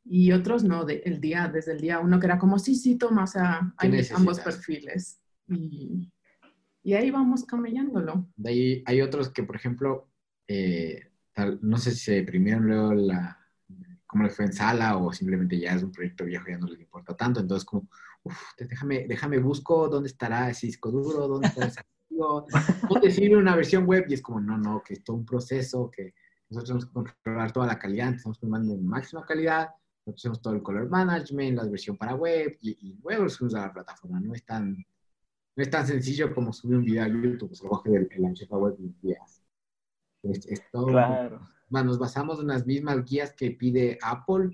Y 0.05 0.33
otros 0.33 0.65
no, 0.65 0.85
de, 0.85 1.03
el 1.05 1.21
día, 1.21 1.51
desde 1.53 1.73
el 1.73 1.81
día 1.81 1.99
uno, 1.99 2.21
que 2.21 2.27
era 2.27 2.39
como, 2.39 2.59
sí, 2.59 2.75
sí, 2.75 2.97
toma, 2.97 3.25
o 3.25 3.27
sea, 3.27 3.73
hay 3.79 4.07
ambos 4.15 4.41
perfiles. 4.41 5.21
Y, 5.49 6.11
y 6.83 6.95
ahí 6.95 7.11
vamos 7.11 7.45
camellándolo. 7.45 8.29
De 8.37 8.51
ahí 8.51 8.83
hay 8.87 9.01
otros 9.03 9.31
que, 9.31 9.43
por 9.43 9.57
ejemplo, 9.57 10.08
eh, 10.49 11.11
no 11.61 11.79
sé 11.79 11.93
si 11.93 11.99
se 11.99 12.13
deprimieron 12.15 12.67
luego 12.67 12.95
la, 12.95 13.39
cómo 14.09 14.25
les 14.25 14.35
fue 14.35 14.47
en 14.47 14.53
sala 14.53 14.97
o 14.97 15.13
simplemente 15.13 15.59
ya 15.59 15.75
es 15.75 15.83
un 15.83 15.93
proyecto 15.93 16.25
viejo 16.25 16.49
y 16.49 16.53
ya 16.53 16.59
no 16.59 16.67
les 16.67 16.81
importa 16.81 17.15
tanto. 17.15 17.41
Entonces, 17.41 17.65
como, 17.65 17.89
uff, 18.25 18.41
déjame, 18.59 19.07
déjame 19.07 19.39
busco 19.39 19.89
dónde 19.89 20.09
estará 20.09 20.51
ese 20.51 20.67
disco 20.67 20.91
duro, 20.91 21.29
dónde 21.29 21.49
está 21.49 21.67
ese 21.67 21.81
archivo, 21.81 22.47
dónde 22.89 23.11
sirve 23.11 23.37
una 23.37 23.55
versión 23.55 23.85
web. 23.85 24.07
Y 24.09 24.15
es 24.15 24.23
como, 24.23 24.41
no, 24.41 24.57
no, 24.57 24.83
que 24.83 24.95
es 24.95 25.05
todo 25.05 25.17
un 25.17 25.27
proceso, 25.27 25.91
que 25.91 26.15
nosotros 26.49 26.69
tenemos 26.69 26.87
que 26.87 26.93
controlar 26.93 27.53
toda 27.53 27.67
la 27.67 27.79
calidad, 27.79 28.15
estamos 28.15 28.41
tomando 28.41 28.75
en 28.75 28.87
máxima 28.87 29.25
calidad, 29.27 29.69
nosotros 30.07 30.23
hacemos 30.23 30.41
todo 30.41 30.55
el 30.55 30.63
color 30.63 30.89
management, 30.89 31.59
la 31.59 31.65
versión 31.67 31.99
para 31.99 32.15
web 32.15 32.57
y, 32.63 32.99
luego 33.03 33.25
lo 33.25 33.29
subimos 33.29 33.55
a 33.57 33.67
la 33.67 33.73
plataforma. 33.75 34.21
No 34.21 34.33
es 34.33 34.45
tan, 34.45 34.71
no 34.75 35.63
es 35.63 35.69
tan 35.69 35.87
sencillo 35.87 36.35
como 36.35 36.55
subir 36.55 36.79
un 36.79 36.85
video 36.85 37.05
a 37.05 37.09
YouTube, 37.09 37.55
se 37.55 37.65
lo 37.65 37.71
baje 37.71 37.91
del, 37.91 38.09
la 38.51 38.57
web 38.57 38.75
y 38.79 39.07
días. 39.07 39.38
Es, 40.23 40.63
claro. 40.71 41.41
nos 41.71 41.99
basamos 41.99 42.41
en 42.41 42.49
las 42.49 42.67
mismas 42.67 43.05
guías 43.05 43.33
que 43.33 43.53
pide 43.53 43.99
Apple 44.03 44.51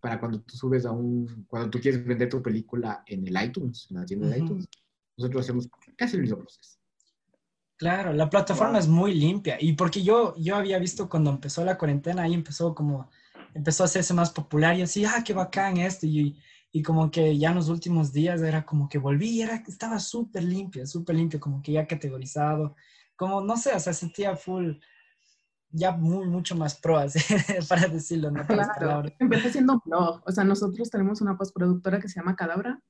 para 0.00 0.18
cuando 0.18 0.40
tú 0.40 0.56
subes 0.56 0.86
a 0.86 0.90
un, 0.90 1.44
cuando 1.48 1.70
tú 1.70 1.80
quieres 1.80 2.04
vender 2.04 2.28
tu 2.28 2.42
película 2.42 3.02
en 3.06 3.26
el 3.26 3.42
iTunes, 3.42 3.86
en 3.90 3.96
la 3.98 4.04
tienda 4.04 4.28
de 4.28 4.38
iTunes. 4.38 4.68
Nosotros 5.16 5.44
hacemos 5.44 5.68
casi 5.96 6.16
el 6.16 6.22
mismo 6.22 6.38
proceso. 6.38 6.78
Claro, 7.76 8.12
la 8.12 8.28
plataforma 8.28 8.78
es 8.78 8.88
muy 8.88 9.14
limpia. 9.14 9.56
Y 9.58 9.72
porque 9.72 10.02
yo, 10.02 10.34
yo 10.36 10.56
había 10.56 10.78
visto 10.78 11.08
cuando 11.08 11.30
empezó 11.30 11.64
la 11.64 11.78
cuarentena, 11.78 12.22
ahí 12.22 12.34
empezó 12.34 12.74
como, 12.74 13.08
empezó 13.54 13.84
a 13.84 13.86
hacerse 13.86 14.12
más 14.12 14.30
popular 14.30 14.76
y 14.76 14.82
así, 14.82 15.04
ah, 15.04 15.22
qué 15.24 15.32
bacán 15.32 15.78
esto. 15.78 16.06
Y, 16.06 16.38
y 16.72 16.82
como 16.82 17.10
que 17.10 17.38
ya 17.38 17.50
en 17.50 17.56
los 17.56 17.68
últimos 17.68 18.12
días 18.12 18.42
era 18.42 18.64
como 18.64 18.88
que 18.88 18.98
volví, 18.98 19.40
era, 19.40 19.56
estaba 19.66 19.98
súper 19.98 20.44
limpio, 20.44 20.86
súper 20.86 21.16
limpio, 21.16 21.40
como 21.40 21.62
que 21.62 21.72
ya 21.72 21.86
categorizado, 21.86 22.76
como 23.20 23.42
no 23.42 23.58
sé, 23.58 23.74
o 23.74 23.78
sea, 23.78 23.92
sentía 23.92 24.34
full, 24.34 24.76
ya 25.70 25.92
muy, 25.92 26.26
mucho 26.26 26.56
más 26.56 26.80
pro, 26.80 26.96
así, 26.96 27.18
para 27.68 27.86
decirlo, 27.86 28.30
¿no? 28.30 28.46
Claro, 28.46 29.02
empecé 29.18 29.52
siendo 29.52 29.74
un 29.74 29.82
blog, 29.84 30.22
o 30.26 30.32
sea, 30.32 30.42
nosotros 30.42 30.88
tenemos 30.88 31.20
una 31.20 31.36
postproductora 31.36 32.00
que 32.00 32.08
se 32.08 32.18
llama 32.18 32.34
Cadabra, 32.34 32.80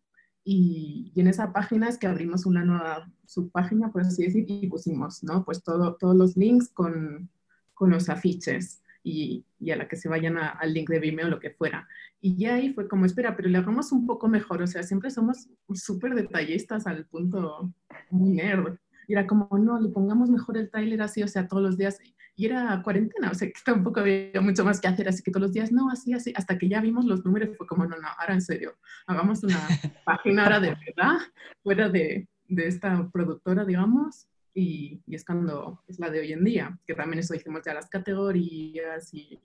y, 0.45 1.11
y, 1.17 1.21
en 1.21 1.27
esa 1.27 1.53
página 1.53 1.89
es 1.89 1.99
que 1.99 2.07
abrimos 2.07 2.47
una 2.47 2.65
nueva 2.65 3.11
subpágina, 3.27 3.91
por 3.91 4.03
así 4.03 4.23
decir, 4.23 4.45
y 4.47 4.69
pusimos, 4.69 5.25
¿no? 5.25 5.45
Pues 5.45 5.65
todo, 5.65 5.97
todos 5.97 6.15
los 6.15 6.37
links 6.37 6.69
con, 6.69 7.29
con 7.75 7.91
los 7.91 8.09
afiches 8.09 8.85
y, 9.03 9.45
y, 9.59 9.73
a 9.73 9.77
la 9.77 9.89
que 9.89 9.97
se 9.97 10.09
vayan 10.09 10.39
al 10.39 10.73
link 10.73 10.89
de 10.91 11.01
Vimeo 11.01 11.27
o 11.27 11.31
lo 11.31 11.41
que 11.41 11.51
fuera. 11.51 11.89
Y 12.21 12.37
ya 12.37 12.55
ahí 12.55 12.73
fue 12.73 12.87
como, 12.87 13.05
espera, 13.05 13.35
pero 13.35 13.49
le 13.49 13.59
hagamos 13.59 13.91
un 13.91 14.07
poco 14.07 14.29
mejor, 14.29 14.63
o 14.63 14.67
sea, 14.69 14.85
siempre 14.85 15.11
somos 15.11 15.49
súper 15.75 16.15
detallistas 16.15 16.87
al 16.87 17.05
punto 17.07 17.75
muy 18.11 18.31
nerd. 18.31 18.79
Y 19.11 19.15
era 19.15 19.27
como, 19.27 19.49
no, 19.59 19.81
le 19.81 19.89
pongamos 19.89 20.31
mejor 20.31 20.57
el 20.57 20.71
trailer 20.71 21.03
así, 21.03 21.21
o 21.21 21.27
sea, 21.27 21.49
todos 21.49 21.65
los 21.65 21.77
días. 21.77 21.99
Y 22.37 22.47
era 22.47 22.81
cuarentena, 22.85 23.33
o 23.33 23.35
sea, 23.35 23.49
que 23.49 23.59
tampoco 23.65 23.99
había 23.99 24.41
mucho 24.41 24.65
más 24.65 24.81
que 24.81 24.87
hacer, 24.87 25.09
así 25.09 25.21
que 25.21 25.33
todos 25.33 25.49
los 25.49 25.53
días, 25.53 25.73
no, 25.73 25.91
así, 25.91 26.13
así, 26.13 26.33
hasta 26.37 26.57
que 26.57 26.69
ya 26.69 26.81
vimos 26.81 27.07
los 27.07 27.25
números, 27.25 27.57
fue 27.57 27.67
como, 27.67 27.85
no, 27.87 27.97
no, 27.97 28.07
ahora 28.21 28.35
en 28.35 28.41
serio, 28.41 28.77
hagamos 29.09 29.43
una 29.43 29.59
página 30.05 30.45
ahora 30.45 30.61
de 30.61 30.77
verdad, 30.87 31.19
fuera 31.61 31.89
de, 31.89 32.29
de 32.47 32.69
esta 32.69 33.11
productora, 33.11 33.65
digamos, 33.65 34.29
y, 34.55 35.03
y, 35.09 35.17
es 35.17 35.25
cuando 35.25 35.83
es 35.89 35.99
la 35.99 36.09
de 36.09 36.21
hoy 36.21 36.33
en 36.33 36.45
día, 36.45 36.79
que 36.87 36.95
también 36.95 37.19
eso 37.19 37.35
hicimos 37.35 37.63
ya 37.65 37.75
las 37.75 37.89
categorías 37.89 39.13
y, 39.13 39.41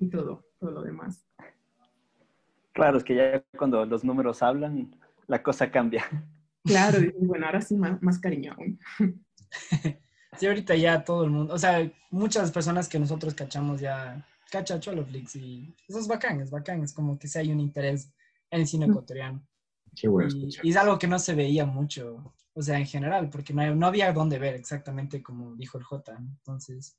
y 0.00 0.10
todo, 0.10 0.44
todo 0.60 0.70
lo 0.70 0.82
demás. 0.82 1.26
Claro, 2.74 2.98
es 2.98 3.04
que 3.04 3.14
ya 3.14 3.42
cuando 3.56 3.86
los 3.86 4.04
números 4.04 4.42
hablan, 4.42 4.94
la 5.26 5.42
cosa 5.42 5.70
cambia. 5.70 6.04
Claro, 6.64 6.98
bueno, 7.20 7.46
ahora 7.46 7.60
sí 7.60 7.76
más, 7.76 8.00
más 8.02 8.18
cariño 8.18 8.54
aún. 8.56 8.78
Sí, 10.36 10.46
ahorita 10.46 10.76
ya 10.76 11.02
todo 11.02 11.24
el 11.24 11.30
mundo, 11.30 11.54
o 11.54 11.58
sea, 11.58 11.90
muchas 12.10 12.52
personas 12.52 12.88
que 12.88 12.98
nosotros 12.98 13.34
cachamos 13.34 13.80
ya 13.80 14.24
cacha 14.50 14.78
Choloflix 14.78 15.36
y 15.36 15.74
eso 15.88 15.98
es 15.98 16.06
bacán, 16.06 16.40
es 16.40 16.50
bacán, 16.50 16.82
es 16.82 16.92
como 16.92 17.18
que 17.18 17.26
si 17.28 17.38
hay 17.38 17.50
un 17.50 17.60
interés 17.60 18.12
en 18.50 18.60
el 18.60 18.66
cine 18.66 18.86
ecuatoriano. 18.86 19.44
Qué 20.00 20.06
bueno 20.06 20.30
y, 20.32 20.48
y, 20.62 20.70
es 20.70 20.76
algo 20.76 20.98
que 20.98 21.08
no 21.08 21.18
se 21.18 21.34
veía 21.34 21.66
mucho, 21.66 22.34
o 22.54 22.62
sea, 22.62 22.78
en 22.78 22.86
general, 22.86 23.30
porque 23.30 23.52
no, 23.52 23.74
no 23.74 23.86
había 23.86 24.12
dónde 24.12 24.38
ver 24.38 24.54
exactamente 24.54 25.22
como 25.22 25.56
dijo 25.56 25.76
el 25.76 25.84
J. 25.84 26.16
Entonces, 26.18 26.96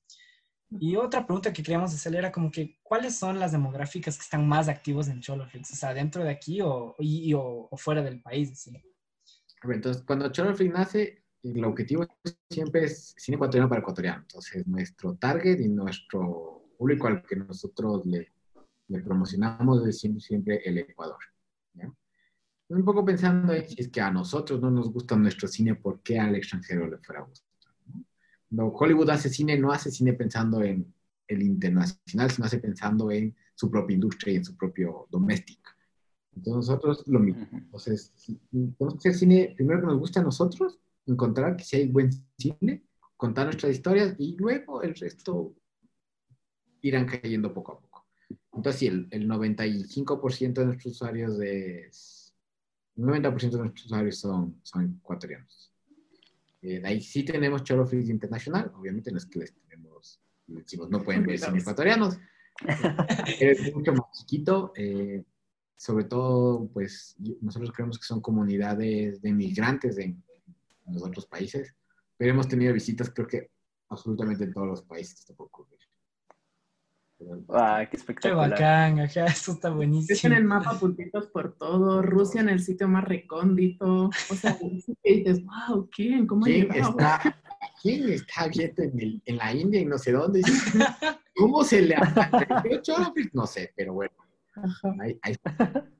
y 0.71 0.95
otra 0.95 1.25
pregunta 1.25 1.51
que 1.51 1.63
queríamos 1.63 1.93
hacer 1.93 2.15
era 2.15 2.31
como 2.31 2.51
que, 2.51 2.77
¿cuáles 2.83 3.15
son 3.15 3.39
las 3.39 3.51
demográficas 3.51 4.17
que 4.17 4.23
están 4.23 4.47
más 4.47 4.67
activos 4.67 5.07
en 5.07 5.21
Choloflix? 5.21 5.71
O 5.71 5.75
sea, 5.75 5.93
dentro 5.93 6.23
de 6.23 6.29
aquí 6.29 6.61
o, 6.61 6.95
y, 6.99 7.33
o, 7.33 7.67
o 7.71 7.77
fuera 7.77 8.03
del 8.03 8.21
país. 8.21 8.59
¿sí? 8.59 8.71
Entonces, 9.63 10.03
cuando 10.03 10.31
Choloflix 10.31 10.73
nace, 10.73 11.23
el 11.43 11.63
objetivo 11.63 12.07
siempre 12.49 12.85
es 12.85 13.13
cine 13.17 13.35
ecuatoriano 13.35 13.69
para 13.69 13.81
ecuatoriano. 13.81 14.21
Entonces, 14.21 14.65
nuestro 14.67 15.15
target 15.15 15.59
y 15.59 15.69
nuestro 15.69 16.63
público 16.77 17.07
al 17.07 17.23
que 17.23 17.35
nosotros 17.35 18.05
le, 18.05 18.31
promocionamos 19.03 19.85
es 19.85 19.99
siempre, 19.99 20.61
el 20.65 20.79
Ecuador. 20.79 21.17
Un 22.69 22.85
poco 22.85 23.03
pensando 23.03 23.51
en 23.51 23.65
es 23.77 23.87
que 23.87 23.99
a 23.99 24.11
nosotros 24.11 24.61
no 24.61 24.69
nos 24.69 24.93
gusta 24.93 25.15
nuestro 25.15 25.47
cine, 25.47 25.73
¿por 25.73 26.01
qué 26.01 26.19
al 26.19 26.35
extranjero 26.35 26.87
le 26.87 26.99
fuera 26.99 27.21
a 27.21 27.25
gustar? 27.25 27.49
Hollywood 28.51 29.09
hace 29.09 29.29
cine, 29.29 29.57
no 29.57 29.71
hace 29.71 29.89
cine 29.89 30.13
pensando 30.13 30.61
en 30.63 30.93
el 31.27 31.41
internacional, 31.41 32.29
sino 32.29 32.45
hace 32.45 32.59
pensando 32.59 33.11
en 33.11 33.35
su 33.55 33.71
propia 33.71 33.95
industria 33.95 34.33
y 34.33 34.37
en 34.37 34.45
su 34.45 34.55
propio 34.55 35.07
doméstico. 35.09 35.71
Entonces 36.35 36.69
nosotros 36.69 37.03
lo 37.07 37.19
mismo. 37.19 37.47
Entonces, 37.51 38.13
tenemos 38.51 39.01
que 39.01 39.09
hacer 39.09 39.15
cine 39.15 39.53
primero 39.55 39.81
que 39.81 39.87
nos 39.87 39.99
guste 39.99 40.19
a 40.19 40.23
nosotros, 40.23 40.79
encontrar 41.05 41.57
que 41.57 41.63
si 41.63 41.77
hay 41.77 41.87
buen 41.87 42.09
cine, 42.37 42.83
contar 43.17 43.45
nuestras 43.45 43.73
historias 43.73 44.15
y 44.17 44.35
luego 44.37 44.81
el 44.81 44.95
resto 44.95 45.53
irán 46.81 47.05
cayendo 47.05 47.53
poco 47.53 47.73
a 47.73 47.79
poco. 47.79 48.05
Entonces, 48.53 48.79
sí, 48.79 48.87
el, 48.87 49.07
el 49.11 49.27
95% 49.27 50.53
de 50.53 50.65
nuestros 50.65 50.93
usuarios 50.93 51.39
es... 51.41 52.33
El 52.95 53.05
90% 53.05 53.51
de 53.51 53.57
nuestros 53.57 53.85
usuarios 53.85 54.17
son, 54.17 54.59
son 54.63 54.99
ecuatorianos. 55.01 55.69
Eh, 56.61 56.81
ahí 56.83 57.01
sí 57.01 57.23
tenemos 57.23 57.63
Choloflix 57.63 58.09
Internacional, 58.09 58.71
obviamente 58.75 59.11
no 59.11 59.17
es 59.17 59.25
que 59.25 59.39
les 59.39 59.53
tenemos, 59.53 60.21
les 60.47 60.63
decimos, 60.63 60.89
no 60.89 61.01
pueden 61.01 61.25
ver 61.25 61.39
cine 61.39 61.59
ecuatorianos, 61.59 62.19
es 63.39 63.73
mucho 63.73 63.93
más 63.93 64.11
chiquito, 64.11 64.73
eh, 64.75 65.23
sobre 65.79 66.03
todo, 66.03 66.67
pues 66.73 67.15
nosotros 67.39 67.71
creemos 67.71 67.97
que 67.97 68.03
son 68.03 68.19
comunidades 68.19 69.21
de 69.21 69.29
inmigrantes 69.29 69.97
en, 69.97 70.21
en, 70.85 70.93
los 70.93 71.03
otros 71.03 71.25
países, 71.25 71.73
pero 72.17 72.31
hemos 72.31 72.49
tenido 72.49 72.73
visitas 72.73 73.09
creo 73.09 73.25
que 73.25 73.49
absolutamente 73.87 74.43
en 74.43 74.51
todos 74.51 74.67
los 74.67 74.81
países, 74.81 75.25
te 75.25 75.33
puedo 75.33 75.47
ocurrir. 75.47 75.79
Ah, 77.47 77.87
qué 77.89 77.95
espectacular. 77.95 78.49
Qué 78.49 78.63
bacán, 78.63 78.99
ajá, 78.99 79.25
eso 79.25 79.53
está 79.53 79.69
buenísimo. 79.69 80.15
Es 80.15 80.25
en 80.25 80.33
el 80.33 80.43
mapa 80.43 80.77
puntitos 80.77 81.27
por 81.27 81.55
todo, 81.57 82.01
Rusia 82.01 82.41
en 82.41 82.49
el 82.49 82.59
sitio 82.59 82.89
más 82.89 83.05
recóndito. 83.05 84.09
O 84.29 84.35
sea, 84.35 84.57
que 84.57 85.13
dices, 85.13 85.41
wow, 85.45 85.89
¿quién? 85.95 86.27
¿Cómo 86.27 86.43
¿Quién 86.43 86.73
está, 86.73 87.41
¿Quién 87.81 88.09
está 88.09 88.49
viendo 88.49 88.83
en, 88.83 88.99
el, 88.99 89.21
en, 89.25 89.37
la 89.37 89.53
India 89.53 89.79
y 89.79 89.85
no 89.85 89.97
sé 89.97 90.11
dónde? 90.11 90.41
¿Cómo 91.37 91.63
se 91.63 91.83
le 91.83 91.95
No 93.31 93.47
sé, 93.47 93.71
pero 93.77 93.93
bueno. 93.93 94.11
Ahí, 94.99 95.19
ahí. 95.21 95.35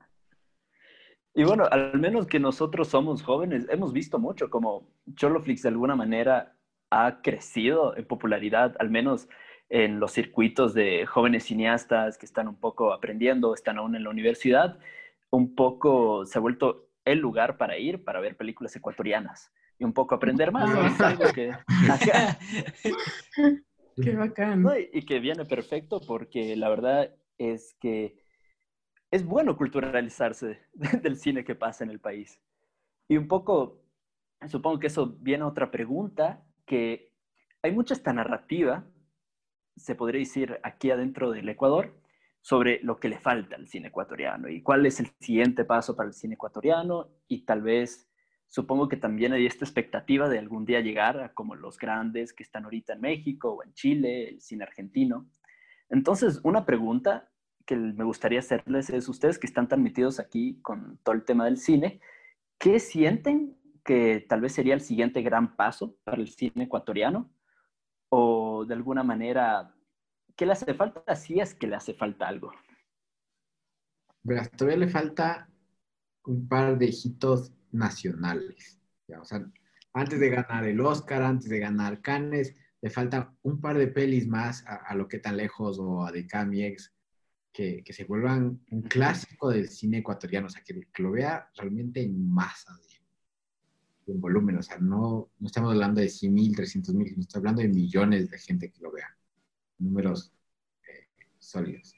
Y 1.35 1.43
bueno, 1.43 1.65
al 1.71 1.97
menos 1.99 2.27
que 2.27 2.39
nosotros 2.39 2.89
somos 2.89 3.21
jóvenes, 3.21 3.67
hemos 3.69 3.93
visto 3.93 4.19
mucho 4.19 4.49
como 4.49 4.89
Choloflix 5.15 5.61
de 5.61 5.69
alguna 5.69 5.95
manera 5.95 6.57
ha 6.89 7.21
crecido 7.21 7.95
en 7.95 8.05
popularidad, 8.05 8.75
al 8.79 8.89
menos 8.89 9.29
en 9.69 9.99
los 9.99 10.11
circuitos 10.11 10.73
de 10.73 11.05
jóvenes 11.05 11.45
cineastas 11.45 12.17
que 12.17 12.25
están 12.25 12.47
un 12.47 12.59
poco 12.59 12.91
aprendiendo, 12.91 13.53
están 13.53 13.77
aún 13.77 13.95
en 13.95 14.03
la 14.03 14.09
universidad, 14.09 14.79
un 15.29 15.55
poco 15.55 16.25
se 16.25 16.37
ha 16.37 16.41
vuelto 16.41 16.89
el 17.05 17.19
lugar 17.19 17.57
para 17.57 17.77
ir 17.77 18.03
para 18.03 18.19
ver 18.19 18.35
películas 18.35 18.75
ecuatorianas 18.75 19.51
y 19.77 19.85
un 19.85 19.93
poco 19.93 20.15
aprender 20.15 20.51
más. 20.51 20.69
¿no? 20.69 20.85
Es 20.85 20.99
algo 20.99 21.31
que, 21.31 21.53
Qué 24.01 24.15
bacán. 24.15 24.65
Y 24.91 25.03
que 25.03 25.19
viene 25.19 25.45
perfecto 25.45 26.01
porque 26.05 26.55
la 26.55 26.69
verdad 26.69 27.13
es 27.37 27.75
que 27.79 28.18
es 29.11 29.25
bueno 29.25 29.57
culturalizarse 29.57 30.59
del 31.01 31.17
cine 31.17 31.43
que 31.43 31.55
pasa 31.55 31.83
en 31.83 31.89
el 31.89 31.99
país. 31.99 32.39
Y 33.07 33.17
un 33.17 33.27
poco, 33.27 33.81
supongo 34.47 34.79
que 34.79 34.87
eso 34.87 35.17
viene 35.19 35.43
a 35.43 35.47
otra 35.47 35.71
pregunta, 35.71 36.43
que 36.65 37.11
hay 37.61 37.71
mucha 37.71 37.93
esta 37.93 38.13
narrativa 38.13 38.85
se 39.79 39.95
podría 39.95 40.19
decir 40.19 40.59
aquí 40.63 40.91
adentro 40.91 41.31
del 41.31 41.47
Ecuador 41.49 41.95
sobre 42.41 42.79
lo 42.83 42.99
que 42.99 43.09
le 43.09 43.19
falta 43.19 43.55
al 43.55 43.67
cine 43.67 43.87
ecuatoriano 43.87 44.49
y 44.49 44.61
cuál 44.61 44.85
es 44.85 44.99
el 44.99 45.07
siguiente 45.19 45.65
paso 45.65 45.95
para 45.95 46.07
el 46.07 46.13
cine 46.13 46.35
ecuatoriano 46.35 47.09
y 47.27 47.45
tal 47.45 47.61
vez 47.61 48.09
supongo 48.47 48.87
que 48.87 48.97
también 48.97 49.33
hay 49.33 49.45
esta 49.45 49.65
expectativa 49.65 50.29
de 50.29 50.39
algún 50.39 50.65
día 50.65 50.79
llegar 50.81 51.19
a 51.21 51.33
como 51.33 51.55
los 51.55 51.77
grandes 51.77 52.33
que 52.33 52.43
están 52.43 52.65
ahorita 52.65 52.93
en 52.93 53.01
México 53.01 53.51
o 53.53 53.63
en 53.63 53.73
Chile, 53.73 54.29
el 54.29 54.41
cine 54.41 54.63
argentino. 54.63 55.29
Entonces, 55.89 56.39
una 56.43 56.65
pregunta 56.65 57.29
que 57.69 57.75
me 57.75 58.03
gustaría 58.03 58.39
hacerles 58.39 58.89
es, 58.89 59.07
ustedes 59.07 59.37
que 59.37 59.45
están 59.45 59.67
tan 59.67 59.83
metidos 59.83 60.19
aquí 60.19 60.59
con 60.63 60.97
todo 61.03 61.13
el 61.13 61.23
tema 61.23 61.45
del 61.45 61.57
cine, 61.57 62.01
¿qué 62.57 62.79
sienten 62.79 63.55
que 63.85 64.25
tal 64.27 64.41
vez 64.41 64.53
sería 64.53 64.73
el 64.73 64.81
siguiente 64.81 65.21
gran 65.21 65.55
paso 65.55 65.95
para 66.03 66.17
el 66.17 66.29
cine 66.29 66.63
ecuatoriano? 66.63 67.29
o 68.11 68.65
de 68.65 68.73
alguna 68.73 69.03
manera, 69.03 69.71
¿qué 70.35 70.47
le 70.47 70.53
hace 70.53 70.73
falta 70.73 71.15
si 71.15 71.39
es 71.39 71.53
que 71.53 71.67
le 71.67 71.75
hace 71.75 71.93
falta 71.93 72.27
algo? 72.27 72.51
Verás, 74.23 74.49
todavía 74.49 74.85
le 74.85 74.89
falta 74.89 75.47
un 76.25 76.47
par 76.47 76.75
de 76.79 76.87
hijitos 76.87 77.53
nacionales. 77.71 78.81
¿ya? 79.07 79.21
O 79.21 79.25
sea, 79.25 79.45
antes 79.93 80.19
de 80.19 80.29
ganar 80.31 80.65
el 80.65 80.81
Oscar, 80.81 81.21
antes 81.21 81.49
de 81.49 81.59
ganar 81.59 82.01
Cannes, 82.01 82.55
le 82.81 82.89
falta 82.89 83.31
un 83.43 83.61
par 83.61 83.77
de 83.77 83.89
pelis 83.89 84.27
más 84.27 84.65
a, 84.65 84.77
a 84.77 84.95
lo 84.95 85.07
que 85.07 85.19
tan 85.19 85.37
lejos 85.37 85.77
o 85.77 86.03
a 86.03 86.11
de 86.11 86.25
Camiex 86.25 86.91
que, 87.51 87.83
que, 87.83 87.93
se 87.93 88.05
vuelvan 88.05 88.61
un 88.69 88.81
clásico 88.83 89.49
del 89.49 89.69
cine 89.69 89.99
ecuatoriano, 89.99 90.47
o 90.47 90.49
sea, 90.49 90.63
que, 90.63 90.87
que 90.93 91.03
lo 91.03 91.11
vea 91.11 91.49
realmente 91.55 92.01
en 92.01 92.29
masa, 92.29 92.79
en 94.11 94.21
volumen, 94.21 94.57
o 94.57 94.63
sea, 94.63 94.77
no, 94.77 95.31
no 95.39 95.47
estamos 95.47 95.71
hablando 95.71 96.01
de 96.01 96.09
100 96.09 96.33
mil, 96.33 96.55
300 96.55 96.95
mil, 96.95 97.07
estamos 97.07 97.35
hablando 97.35 97.61
de 97.61 97.67
millones 97.69 98.29
de 98.29 98.37
gente 98.37 98.71
que 98.71 98.81
lo 98.81 98.91
vea, 98.91 99.15
números 99.77 100.31
eh, 100.87 101.07
sólidos. 101.37 101.95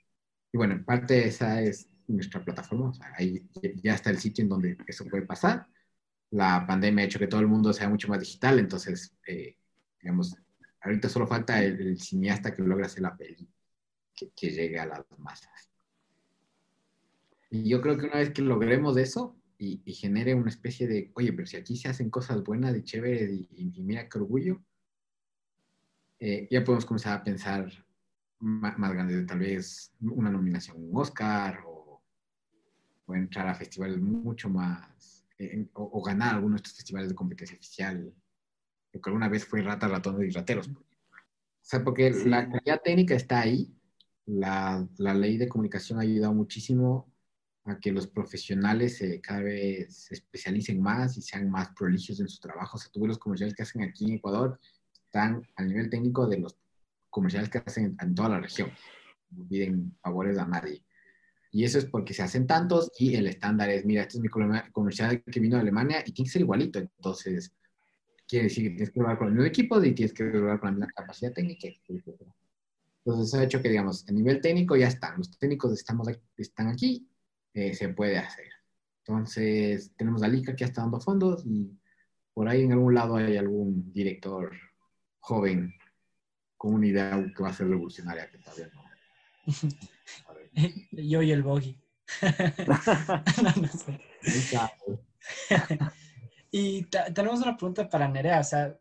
Y 0.52 0.58
bueno, 0.58 0.74
en 0.74 0.84
parte 0.84 1.28
esa 1.28 1.62
es 1.62 1.90
nuestra 2.08 2.44
plataforma, 2.44 2.90
o 2.90 2.94
sea, 2.94 3.14
ahí 3.18 3.48
ya 3.82 3.96
está 3.96 4.10
el 4.10 4.18
sitio 4.18 4.44
en 4.44 4.50
donde 4.50 4.78
eso 4.88 5.06
puede 5.06 5.26
pasar. 5.26 5.68
La 6.32 6.66
pandemia 6.68 7.04
ha 7.04 7.08
hecho 7.08 7.20
que 7.20 7.28
todo 7.28 7.42
el 7.42 7.48
mundo 7.48 7.74
sea 7.74 7.90
mucho 7.90 8.08
más 8.08 8.20
digital, 8.20 8.60
entonces, 8.60 9.16
eh, 9.28 9.58
digamos, 10.02 10.36
ahorita 10.82 11.10
solo 11.10 11.28
falta 11.28 11.64
el, 11.64 11.80
el, 11.80 12.00
cineasta 12.00 12.54
que 12.54 12.62
logra 12.62 12.86
hacer 12.88 13.04
la 13.04 13.16
peli, 13.16 13.48
que, 14.22 14.32
que 14.36 14.52
llegue 14.52 14.80
a 14.80 14.86
las 14.86 15.06
masas. 15.18 15.70
Y 17.50 17.68
yo 17.70 17.82
creo 17.82 17.98
que 17.98 18.06
una 18.06 18.18
vez 18.18 18.30
que 18.32 18.42
logremos 18.42 18.96
eso 18.98 19.36
y, 19.58 19.82
y 19.84 19.94
genere 19.94 20.34
una 20.36 20.50
especie 20.50 20.88
de, 20.88 21.12
oye, 21.16 21.34
pero 21.34 21.48
si 21.48 21.58
aquí 21.58 21.76
se 21.76 21.90
hacen 21.90 22.10
cosas 22.10 22.44
buenas 22.44 22.76
y 22.78 22.84
chéveres 22.84 23.30
y, 23.32 23.50
y- 23.52 23.82
mira 23.82 24.08
qué 24.08 24.18
orgullo, 24.20 24.62
eh, 26.20 26.48
ya 26.52 26.64
podemos 26.64 26.86
comenzar 26.86 27.18
a 27.20 27.24
pensar 27.24 27.70
ma- 28.40 28.76
más, 28.78 28.94
grande, 28.94 29.24
tal 29.26 29.40
vez 29.40 29.92
una 30.02 30.30
nominación, 30.32 30.78
un 30.80 30.96
Oscar 30.98 31.60
o, 31.66 32.02
o 33.06 33.16
entrar 33.16 33.48
a 33.48 33.56
festivales 33.56 34.00
mucho 34.00 34.50
más, 34.50 35.26
eh, 35.40 35.68
o, 35.74 36.00
o 36.00 36.02
ganar 36.04 36.36
alguno 36.36 36.54
de 36.54 36.58
estos 36.58 36.76
festivales 36.76 37.10
de 37.10 37.16
competencia 37.16 37.58
oficial, 37.58 38.14
que 38.92 39.00
alguna 39.06 39.30
vez 39.30 39.46
fue 39.46 39.62
Ratas, 39.62 39.90
Ratones 39.92 40.30
y 40.30 40.32
Rateros. 40.32 40.68
O 40.70 41.64
sea, 41.64 41.84
porque 41.84 42.14
Sí. 42.14 42.30
la 42.30 42.50
calidad 42.50 42.82
técnica 42.84 43.16
está 43.16 43.42
ahí, 43.42 43.74
la, 44.26 44.88
la 44.98 45.14
ley 45.14 45.38
de 45.38 45.48
comunicación 45.48 46.00
ha 46.00 46.04
ayudado 46.04 46.34
muchísimo 46.34 47.12
a 47.66 47.80
que 47.80 47.92
los 47.92 48.08
profesionales 48.08 49.02
eh, 49.02 49.20
cada 49.22 49.42
vez 49.42 49.96
se 49.96 50.16
especialicen 50.16 50.82
más 50.82 51.18
y 51.18 51.22
sean 51.22 51.50
más 51.50 51.70
proligios 51.70 52.20
en 52.20 52.28
su 52.28 52.40
trabajo. 52.40 52.78
O 52.78 52.80
sea, 52.80 52.92
tú 52.92 53.02
ves 53.02 53.10
los 53.10 53.20
comerciales 53.20 53.56
que 53.56 53.64
hacen 53.64 53.84
aquí 53.84 54.06
en 54.06 54.14
Ecuador, 54.14 54.60
están 54.94 55.46
al 55.56 55.68
nivel 55.68 55.90
técnico 55.90 56.28
de 56.28 56.40
los 56.40 56.58
comerciales 57.10 57.50
que 57.50 57.60
hacen 57.60 57.96
en, 58.00 58.16
toda 58.16 58.30
la 58.30 58.40
región. 58.40 58.72
No 59.32 59.48
piden 59.48 59.96
favores 60.02 60.38
a 60.38 60.46
nadie. 60.46 60.84
Y 61.52 61.66
eso 61.66 61.78
es 61.78 61.86
porque 61.86 62.14
se 62.14 62.24
hacen 62.24 62.48
tantos 62.48 62.92
y 62.98 63.16
el 63.16 63.28
estándar 63.28 63.70
es, 63.70 63.86
mira, 63.86 64.04
este 64.04 64.18
es 64.18 64.22
mi 64.22 64.30
comer- 64.30 64.72
comercial 64.72 65.22
que 65.24 65.40
vino 65.40 65.58
de 65.58 65.62
Alemania 65.62 66.02
y 66.06 66.14
tiene 66.14 66.28
que 66.28 66.32
ser 66.32 66.42
igualito. 66.42 66.80
Entonces, 66.80 67.54
quiere 68.28 68.46
decir 68.46 68.64
que 68.64 68.70
tienes 68.70 68.92
que 68.92 69.00
lograr 69.00 69.18
con 69.18 69.28
el 69.28 69.34
mismo 69.34 69.48
equipo 69.48 69.84
y 69.84 69.94
tienes 69.94 70.14
que 70.14 70.24
lograr 70.24 70.60
con 70.60 70.70
la 70.70 70.72
misma 70.72 70.88
capacidad 70.96 71.34
técnica. 71.34 71.68
Entonces, 73.06 73.34
ha 73.40 73.44
hecho 73.44 73.62
que, 73.62 73.70
digamos, 73.70 74.08
a 74.08 74.12
nivel 74.12 74.42
técnico 74.42 74.76
ya 74.76 74.88
están. 74.88 75.18
Los 75.18 75.38
técnicos 75.38 75.74
estamos, 75.74 76.08
están 76.38 76.68
aquí, 76.68 77.08
eh, 77.54 77.74
se 77.74 77.90
puede 77.90 78.18
hacer. 78.18 78.46
Entonces, 79.06 79.92
tenemos 79.98 80.22
a 80.24 80.28
Lika 80.28 80.54
que 80.56 80.62
ya 80.62 80.68
está 80.68 80.82
dando 80.82 81.00
fondos 81.00 81.44
y 81.46 81.72
por 82.34 82.48
ahí 82.48 82.62
en 82.62 82.72
algún 82.74 82.94
lado 82.94 83.16
hay 83.16 83.38
algún 83.38 83.92
director 83.92 84.52
joven 85.20 85.74
con 86.58 86.76
una 86.76 86.88
idea 86.88 87.26
que 87.36 87.44
va 87.44 87.50
a 87.50 87.54
ser 87.54 87.68
revolucionaria 87.68 88.30
que 88.30 88.38
todavía 88.38 88.70
no. 88.74 88.84
Yo 90.92 91.22
y 91.24 91.32
el 91.32 91.42
bogey. 91.44 91.78
No, 92.68 93.62
no 93.62 93.68
sé. 93.68 94.00
Y 96.54 96.84
te- 96.84 97.12
tenemos 97.14 97.42
una 97.42 97.56
pregunta 97.56 97.90
para 97.90 98.08
Nerea. 98.10 98.42
O 98.42 98.44
sea, 98.44 98.78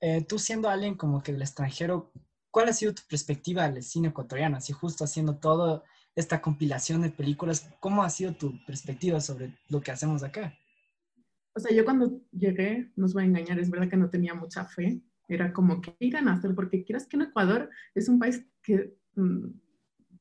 eh, 0.00 0.24
tú 0.24 0.38
siendo 0.38 0.68
alguien 0.70 0.94
como 0.96 1.22
que 1.22 1.32
del 1.32 1.42
extranjero, 1.42 2.10
¿cuál 2.52 2.68
ha 2.68 2.72
sido 2.72 2.94
tu 2.94 3.02
perspectiva 3.08 3.68
del 3.68 3.82
cine 3.82 4.08
ecuatoriano? 4.08 4.58
Así 4.58 4.72
justo 4.72 5.02
haciendo 5.02 5.36
toda 5.36 5.82
esta 6.14 6.40
compilación 6.40 7.00
de 7.00 7.10
películas, 7.10 7.68
¿cómo 7.80 8.04
ha 8.04 8.10
sido 8.10 8.34
tu 8.34 8.64
perspectiva 8.64 9.20
sobre 9.20 9.56
lo 9.68 9.80
que 9.80 9.90
hacemos 9.90 10.22
acá? 10.22 10.54
O 11.54 11.60
sea, 11.60 11.74
yo 11.74 11.84
cuando 11.84 12.20
llegué, 12.30 12.92
no 12.96 13.06
os 13.06 13.14
voy 13.14 13.24
a 13.24 13.26
engañar, 13.26 13.58
es 13.58 13.70
verdad 13.70 13.88
que 13.88 13.96
no 13.96 14.10
tenía 14.10 14.34
mucha 14.34 14.64
fe. 14.64 15.00
Era 15.28 15.52
como, 15.52 15.80
¿qué 15.80 15.94
irán 16.00 16.28
a 16.28 16.34
hacer? 16.34 16.54
Porque 16.54 16.84
quieras 16.84 17.06
que 17.06 17.16
en 17.16 17.22
Ecuador 17.22 17.70
es 17.94 18.08
un 18.08 18.18
país 18.18 18.44
que 18.62 18.94
mm, 19.16 19.48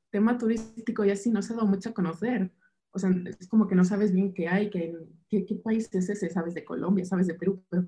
tema 0.09 0.37
turístico 0.37 1.03
y 1.03 1.11
así 1.11 1.29
no 1.29 1.41
se 1.41 1.53
ha 1.53 1.57
dado 1.57 1.67
mucho 1.67 1.89
a 1.89 1.93
conocer. 1.93 2.51
O 2.91 2.99
sea, 2.99 3.09
es 3.39 3.47
como 3.47 3.67
que 3.67 3.75
no 3.75 3.83
sabes 3.85 4.13
bien 4.13 4.33
qué 4.33 4.47
hay, 4.47 4.69
qué, 4.69 4.93
qué, 5.29 5.45
qué 5.45 5.55
país 5.55 5.89
es 5.91 6.09
ese, 6.09 6.29
sabes 6.29 6.53
de 6.53 6.65
Colombia, 6.65 7.05
sabes 7.05 7.27
de 7.27 7.35
Perú, 7.35 7.63
pero, 7.69 7.87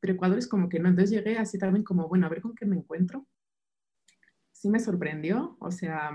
pero 0.00 0.14
Ecuador 0.14 0.38
es 0.38 0.46
como 0.46 0.68
que 0.68 0.78
no. 0.78 0.88
Entonces 0.88 1.10
llegué 1.10 1.38
así 1.38 1.58
también 1.58 1.84
como, 1.84 2.08
bueno, 2.08 2.26
a 2.26 2.30
ver 2.30 2.42
con 2.42 2.54
qué 2.54 2.66
me 2.66 2.76
encuentro. 2.76 3.26
Sí 4.58 4.68
me 4.68 4.80
sorprendió, 4.80 5.56
o 5.60 5.70
sea, 5.70 6.10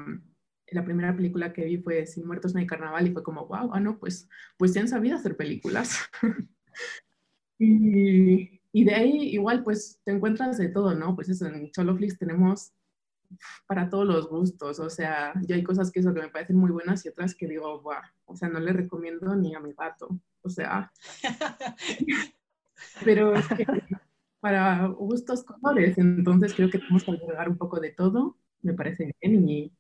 la 0.68 0.84
primera 0.84 1.16
película 1.16 1.54
que 1.54 1.64
vi 1.64 1.78
fue 1.78 2.06
Sin 2.06 2.28
Muertos 2.28 2.54
no 2.54 2.60
hay 2.60 2.68
carnaval 2.68 3.08
y 3.08 3.12
fue 3.12 3.24
como, 3.24 3.48
wow, 3.48 3.72
ah, 3.74 3.80
no, 3.80 3.98
pues, 4.00 4.28
pues 4.58 4.74
ya 4.74 4.82
han 4.82 4.90
sabido 4.90 5.16
hacer 5.16 5.38
películas. 5.38 5.98
y, 7.58 8.62
y 8.74 8.84
de 8.84 8.94
ahí 8.94 9.30
igual 9.30 9.64
pues 9.64 10.02
te 10.04 10.12
encuentras 10.12 10.58
de 10.58 10.68
todo, 10.68 10.94
¿no? 10.94 11.16
Pues 11.16 11.30
eso, 11.30 11.46
en 11.46 11.72
Choloflix 11.72 12.18
tenemos 12.18 12.74
para 13.66 13.90
todos 13.90 14.06
los 14.06 14.28
gustos, 14.30 14.80
o 14.80 14.90
sea, 14.90 15.34
yo 15.48 15.56
hay 15.56 15.64
cosas 15.64 15.92
que 15.92 16.02
eso 16.02 16.14
que 16.14 16.22
me 16.22 16.30
parecen 16.30 16.58
muy 16.58 16.72
buenas 16.72 17.04
y 17.06 17.10
otras 17.10 17.34
que 17.34 17.48
digo, 17.48 17.82
wow, 17.82 17.96
o 18.26 18.36
sea, 18.36 18.50
no 18.50 18.60
le 18.60 18.74
recomiendo 18.74 19.36
ni 19.36 19.56
a 19.56 19.60
mi 19.60 19.74
gato, 19.74 20.20
o 20.42 20.50
sea, 20.50 20.92
pero 23.06 23.34
es 23.34 23.48
que 23.48 23.66
para 24.40 24.88
gustos 24.88 25.44
colores, 25.44 25.98
entonces 25.98 26.54
creo 26.54 26.70
que 26.70 26.80
tenemos 26.80 27.04
que 27.04 27.12
agregar 27.12 27.50
un 27.50 27.58
poco 27.58 27.80
de 27.80 27.92
todo, 27.92 28.38
me 28.64 28.74
parece 28.74 29.14
bien, 29.22 29.48
y, 29.48 29.72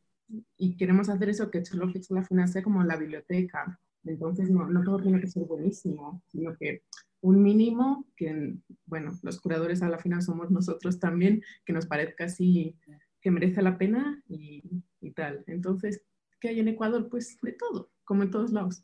y 0.57 0.77
queremos 0.77 1.09
hacer 1.09 1.29
eso 1.29 1.49
que 1.49 1.63
Choloflix 1.63 2.11
la 2.11 2.23
final 2.23 2.47
sea 2.47 2.63
como 2.63 2.83
la 2.83 2.97
biblioteca, 2.97 3.79
entonces 4.05 4.49
no, 4.49 4.67
no 4.67 4.83
todo 4.83 4.99
tiene 4.99 5.19
que 5.19 5.27
ser 5.27 5.43
buenísimo, 5.43 6.21
sino 6.27 6.55
que 6.57 6.83
un 7.21 7.41
mínimo 7.41 8.05
que, 8.17 8.55
bueno, 8.85 9.11
los 9.21 9.39
curadores 9.39 9.81
a 9.81 9.89
la 9.89 9.97
final 9.97 10.21
somos 10.21 10.51
nosotros 10.51 10.99
también, 10.99 11.41
que 11.65 11.73
nos 11.73 11.85
parezca 11.85 12.25
así 12.25 12.75
que 13.21 13.31
merece 13.31 13.61
la 13.61 13.77
pena 13.77 14.21
y, 14.27 14.61
y, 14.99 15.11
tal. 15.11 15.45
Entonces, 15.47 16.03
¿qué 16.41 16.49
hay 16.49 16.59
en 16.59 16.67
Ecuador? 16.67 17.07
Pues 17.09 17.39
de 17.41 17.53
todo, 17.53 17.89
como 18.03 18.23
en 18.23 18.31
todos 18.31 18.51
lados. 18.51 18.83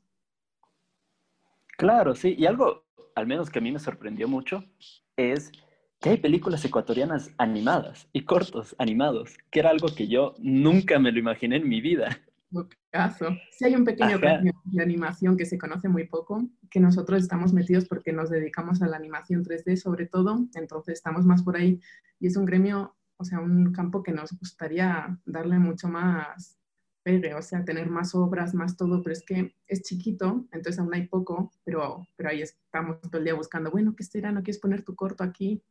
Claro, 1.78 2.16
sí. 2.16 2.36
Y 2.38 2.46
algo, 2.46 2.86
al 3.16 3.28
menos 3.28 3.50
que 3.50 3.60
a 3.60 3.62
mí 3.62 3.72
me 3.72 3.80
sorprendió 3.80 4.30
mucho, 4.30 4.64
es 5.18 5.52
que 6.00 6.12
hay 6.12 6.18
películas 6.18 6.64
ecuatorianas 6.64 7.32
animadas 7.38 8.08
y 8.14 8.24
cortos 8.24 8.76
animados, 8.80 9.38
que 9.52 9.60
era 9.60 9.70
algo 9.70 9.88
que 9.94 10.08
yo 10.08 10.34
nunca 10.40 10.98
me 10.98 11.12
lo 11.12 11.20
imaginé 11.20 11.58
en 11.58 11.68
mi 11.68 11.82
vida. 11.82 12.22
Caso. 12.90 13.28
Sí 13.52 13.66
hay 13.66 13.76
un 13.76 13.86
pequeño 13.86 14.16
Ajá. 14.16 14.18
gremio 14.18 14.54
de 14.64 14.82
animación 14.82 15.38
que 15.38 15.46
se 15.46 15.60
conoce 15.60 15.88
muy 15.88 16.08
poco, 16.08 16.50
que 16.72 16.80
nosotros 16.80 17.22
estamos 17.22 17.54
metidos 17.54 17.86
porque 17.86 18.12
nos 18.12 18.30
dedicamos 18.30 18.82
a 18.82 18.88
la 18.88 18.98
animación 18.98 19.44
3D 19.44 19.76
sobre 19.76 20.08
todo, 20.08 20.48
entonces 20.56 20.96
estamos 20.96 21.26
más 21.26 21.44
por 21.44 21.58
ahí 21.58 21.80
y 22.20 22.28
es 22.28 22.38
un 22.38 22.46
gremio, 22.46 22.96
o 23.18 23.26
sea, 23.26 23.40
un 23.40 23.72
campo 23.72 24.02
que 24.02 24.14
nos 24.14 24.32
gustaría 24.40 25.20
darle 25.26 25.60
mucho 25.60 25.90
más 25.90 26.58
pegue, 27.04 27.34
o 27.36 27.42
sea, 27.42 27.64
tener 27.64 27.90
más 27.90 28.16
obras, 28.16 28.56
más 28.56 28.76
todo, 28.76 29.04
pero 29.04 29.14
es 29.14 29.24
que 29.24 29.56
es 29.68 29.84
chiquito, 29.84 30.48
entonces 30.52 30.80
aún 30.80 30.94
hay 30.94 31.08
poco, 31.08 31.52
pero, 31.64 32.08
pero 32.16 32.30
ahí 32.30 32.42
estamos 32.42 33.00
todo 33.02 33.18
el 33.20 33.26
día 33.26 33.36
buscando, 33.36 33.70
bueno, 33.70 33.96
¿qué 33.96 34.04
será? 34.04 34.32
¿No 34.32 34.42
quieres 34.42 34.60
poner 34.60 34.84
tu 34.84 34.96
corto 34.96 35.24
aquí? 35.24 35.62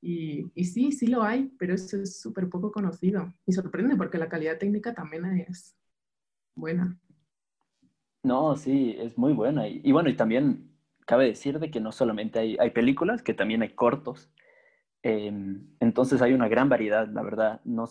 Y, 0.00 0.52
sí, 0.64 0.92
sí 0.92 1.06
lo 1.06 1.22
hay, 1.22 1.50
pero 1.58 1.74
eso 1.74 1.96
es 1.96 2.20
súper 2.20 2.48
poco 2.48 2.70
conocido 2.70 3.32
y 3.46 3.52
sorprende 3.52 3.96
porque 3.96 4.18
la 4.18 4.28
calidad 4.28 4.58
técnica 4.58 4.94
también 4.94 5.24
es 5.48 5.76
buena. 6.54 6.98
No, 8.22 8.56
sí, 8.56 8.94
es 8.98 9.16
muy 9.16 9.32
buena. 9.32 9.68
Y, 9.68 9.90
bueno, 9.92 10.08
y 10.08 10.16
también 10.16 10.70
cabe 11.06 11.26
decir 11.26 11.58
de 11.58 11.70
que 11.70 11.80
no 11.80 11.92
solamente 11.92 12.38
hay, 12.38 12.56
hay 12.58 12.70
películas, 12.70 13.22
que 13.22 13.34
también 13.34 13.62
hay 13.62 13.74
cortos. 13.74 14.30
Eh, 15.02 15.32
entonces 15.80 16.20
hay 16.22 16.32
una 16.32 16.48
gran 16.48 16.68
variedad, 16.68 17.08
la 17.08 17.22
verdad. 17.22 17.60
No, 17.64 17.86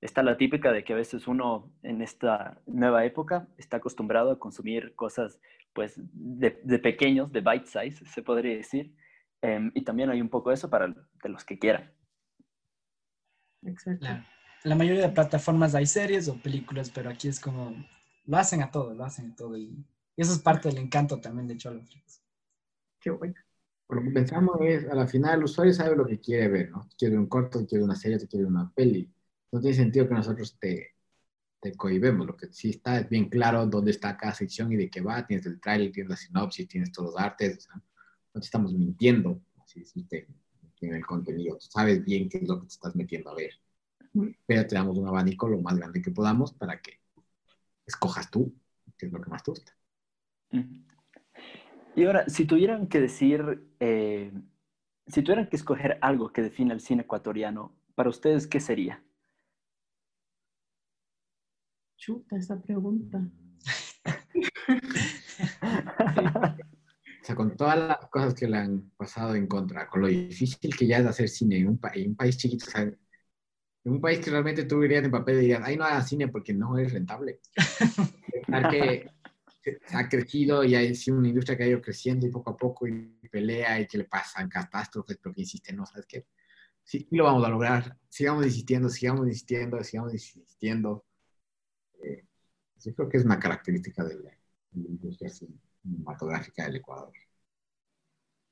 está 0.00 0.22
la 0.22 0.36
típica 0.36 0.72
de 0.72 0.84
que 0.84 0.92
a 0.92 0.96
veces 0.96 1.26
uno 1.26 1.72
en 1.82 2.02
esta 2.02 2.60
nueva 2.66 3.04
época 3.04 3.48
está 3.56 3.78
acostumbrado 3.78 4.30
a 4.30 4.38
consumir 4.38 4.94
cosas 4.94 5.40
pues 5.72 5.94
de 5.96 6.78
pequeños, 6.78 7.32
de 7.32 7.40
bite 7.40 7.66
size, 7.66 8.04
se 8.06 8.22
podría 8.22 8.56
decir. 8.56 8.94
Eh, 9.46 9.70
y 9.74 9.82
también 9.82 10.08
hay 10.08 10.22
un 10.22 10.30
poco 10.30 10.50
eso 10.52 10.70
para 10.70 10.88
de 10.88 11.28
los 11.28 11.44
que 11.44 11.58
quieran. 11.58 11.92
Exacto. 13.62 14.02
La, 14.02 14.26
la 14.62 14.74
mayoría 14.74 15.02
de 15.02 15.12
plataformas 15.12 15.74
hay 15.74 15.84
series 15.84 16.28
o 16.28 16.40
películas, 16.40 16.90
pero 16.90 17.10
aquí 17.10 17.28
es 17.28 17.38
como, 17.38 17.74
lo 18.24 18.36
hacen 18.38 18.62
a 18.62 18.70
todo, 18.70 18.94
lo 18.94 19.04
hacen 19.04 19.32
a 19.32 19.36
todo. 19.36 19.58
Y, 19.58 19.84
y 20.16 20.22
eso 20.22 20.32
es 20.32 20.38
parte 20.38 20.70
del 20.70 20.78
encanto 20.78 21.20
también 21.20 21.46
de 21.46 21.58
Choloflix. 21.58 22.22
Qué 22.98 23.10
bueno. 23.10 23.34
Por 23.86 23.98
lo 23.98 24.04
que 24.04 24.10
pensamos 24.12 24.56
es, 24.62 24.88
a 24.88 24.94
la 24.94 25.06
final 25.06 25.38
el 25.38 25.44
usuario 25.44 25.74
sabe 25.74 25.94
lo 25.94 26.06
que 26.06 26.18
quiere 26.18 26.48
ver, 26.48 26.70
¿no? 26.70 26.88
Quiere 26.96 27.18
un 27.18 27.26
corto, 27.26 27.66
quiere 27.66 27.84
una 27.84 27.96
serie, 27.96 28.16
quiere 28.26 28.46
una 28.46 28.72
peli. 28.72 29.12
No 29.52 29.60
tiene 29.60 29.76
sentido 29.76 30.08
que 30.08 30.14
nosotros 30.14 30.58
te, 30.58 30.94
te 31.60 31.74
cohibemos. 31.74 32.26
Lo 32.26 32.34
que 32.34 32.50
sí 32.50 32.70
está 32.70 32.98
es 32.98 33.10
bien 33.10 33.28
claro 33.28 33.66
dónde 33.66 33.90
está 33.90 34.16
cada 34.16 34.32
sección 34.32 34.72
y 34.72 34.76
de 34.76 34.88
qué 34.88 35.02
va. 35.02 35.26
Tienes 35.26 35.44
el 35.44 35.60
trailer, 35.60 35.92
tienes 35.92 36.08
la 36.08 36.16
sinopsis, 36.16 36.66
tienes 36.66 36.90
todos 36.90 37.12
los 37.12 37.20
artes. 37.20 37.58
O 37.58 37.60
sea, 37.60 37.82
no 38.34 38.40
te 38.40 38.46
estamos 38.46 38.72
mintiendo, 38.72 39.40
así 39.62 39.80
decirte, 39.80 40.26
en 40.80 40.94
el 40.94 41.06
contenido. 41.06 41.56
Tú 41.56 41.66
sabes 41.70 42.04
bien 42.04 42.28
qué 42.28 42.38
es 42.38 42.48
lo 42.48 42.60
que 42.60 42.66
te 42.66 42.74
estás 42.74 42.96
metiendo 42.96 43.30
a 43.30 43.34
ver. 43.34 43.52
Pero 44.46 44.66
te 44.66 44.74
damos 44.74 44.98
un 44.98 45.08
abanico 45.08 45.48
lo 45.48 45.60
más 45.60 45.76
grande 45.76 46.02
que 46.02 46.10
podamos 46.10 46.52
para 46.52 46.80
que 46.80 47.00
escojas 47.86 48.30
tú 48.30 48.54
qué 48.96 49.06
es 49.06 49.12
lo 49.12 49.20
que 49.20 49.30
más 49.30 49.42
te 49.42 49.50
gusta. 49.50 49.72
Y 51.96 52.04
ahora, 52.04 52.28
si 52.28 52.44
tuvieran 52.44 52.86
que 52.86 53.00
decir, 53.00 53.68
eh, 53.80 54.32
si 55.06 55.22
tuvieran 55.22 55.48
que 55.48 55.56
escoger 55.56 55.98
algo 56.00 56.32
que 56.32 56.42
define 56.42 56.74
el 56.74 56.80
cine 56.80 57.02
ecuatoriano, 57.02 57.72
para 57.94 58.10
ustedes, 58.10 58.46
¿qué 58.46 58.60
sería? 58.60 59.02
Chuta 61.96 62.36
esa 62.36 62.60
pregunta. 62.60 63.26
O 67.24 67.26
sea, 67.26 67.36
con 67.36 67.56
todas 67.56 67.78
las 67.78 68.06
cosas 68.10 68.34
que 68.34 68.46
le 68.46 68.58
han 68.58 68.90
pasado 68.98 69.34
en 69.34 69.46
contra, 69.46 69.88
con 69.88 70.02
lo 70.02 70.08
difícil 70.08 70.76
que 70.76 70.86
ya 70.86 70.98
es 70.98 71.06
hacer 71.06 71.30
cine 71.30 71.56
en 71.56 71.68
un, 71.68 71.78
pa 71.78 71.90
en 71.94 72.10
un 72.10 72.16
país 72.16 72.36
chiquito, 72.36 72.66
o 72.68 72.70
sea, 72.70 72.82
en 72.82 72.98
un 73.82 73.98
país 73.98 74.18
que 74.20 74.30
realmente 74.30 74.64
tú 74.64 74.84
irías 74.84 75.02
en 75.02 75.10
papel 75.10 75.36
y 75.36 75.40
dirías, 75.40 75.62
ay, 75.64 75.78
no 75.78 75.84
hagas 75.84 76.06
cine 76.06 76.28
porque 76.28 76.52
no 76.52 76.76
es 76.76 76.92
rentable. 76.92 77.40
Que, 78.70 79.10
ha 79.92 80.08
crecido 80.10 80.62
y 80.62 80.74
ha 80.74 80.94
sido 80.94 81.16
una 81.16 81.28
industria 81.28 81.56
que 81.56 81.64
ha 81.64 81.68
ido 81.68 81.80
creciendo 81.80 82.26
y 82.26 82.30
poco 82.30 82.50
a 82.50 82.56
poco 82.56 82.86
y 82.86 83.18
pelea 83.30 83.80
y 83.80 83.86
que 83.86 83.96
le 83.96 84.04
pasan 84.04 84.46
catástrofes, 84.46 85.18
pero 85.20 85.34
que 85.34 85.40
insiste, 85.40 85.72
no, 85.72 85.86
¿sabes 85.86 86.04
qué? 86.06 86.26
Sí, 86.82 87.08
lo 87.10 87.24
vamos 87.24 87.42
a 87.44 87.48
lograr. 87.48 87.96
Sigamos 88.10 88.44
insistiendo, 88.44 88.90
sigamos 88.90 89.26
insistiendo, 89.26 89.82
sigamos 89.82 90.12
insistiendo. 90.12 91.06
Eh, 92.02 92.26
yo 92.80 92.94
creo 92.94 93.08
que 93.08 93.16
es 93.16 93.24
una 93.24 93.40
característica 93.40 94.04
de 94.04 94.16
la, 94.16 94.30
industria 94.74 95.30
cinematográfica 95.84 96.64
del 96.64 96.76
Ecuador. 96.76 97.12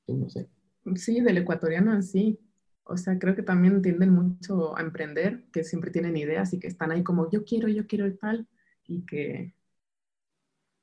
Yo 0.07 0.15
no 0.15 0.29
sé. 0.29 0.47
Sí, 0.95 1.21
del 1.21 1.37
ecuatoriano 1.39 2.01
sí. 2.01 2.39
O 2.85 2.97
sea, 2.97 3.17
creo 3.17 3.35
que 3.35 3.43
también 3.43 3.81
tienden 3.81 4.11
mucho 4.11 4.77
a 4.77 4.81
emprender, 4.81 5.45
que 5.51 5.63
siempre 5.63 5.91
tienen 5.91 6.17
ideas 6.17 6.53
y 6.53 6.59
que 6.59 6.67
están 6.67 6.91
ahí 6.91 7.03
como 7.03 7.29
yo 7.31 7.45
quiero, 7.45 7.67
yo 7.69 7.87
quiero 7.87 8.05
el 8.05 8.17
tal, 8.17 8.47
y 8.85 9.05
que 9.05 9.55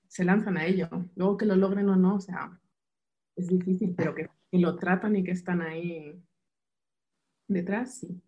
se 0.08 0.24
lanzan 0.24 0.56
a 0.56 0.64
ello. 0.64 0.88
Luego 1.14 1.36
que 1.36 1.46
lo 1.46 1.56
logren 1.56 1.88
o 1.88 1.96
no, 1.96 2.16
o 2.16 2.20
sea, 2.20 2.58
es 3.36 3.48
difícil, 3.48 3.94
pero 3.96 4.14
que, 4.14 4.28
lo 4.52 4.76
tratan 4.76 5.14
y 5.14 5.22
que 5.22 5.30
están 5.30 5.60
ahí 5.62 6.20
detrás, 7.46 7.98
sí. 7.98 8.20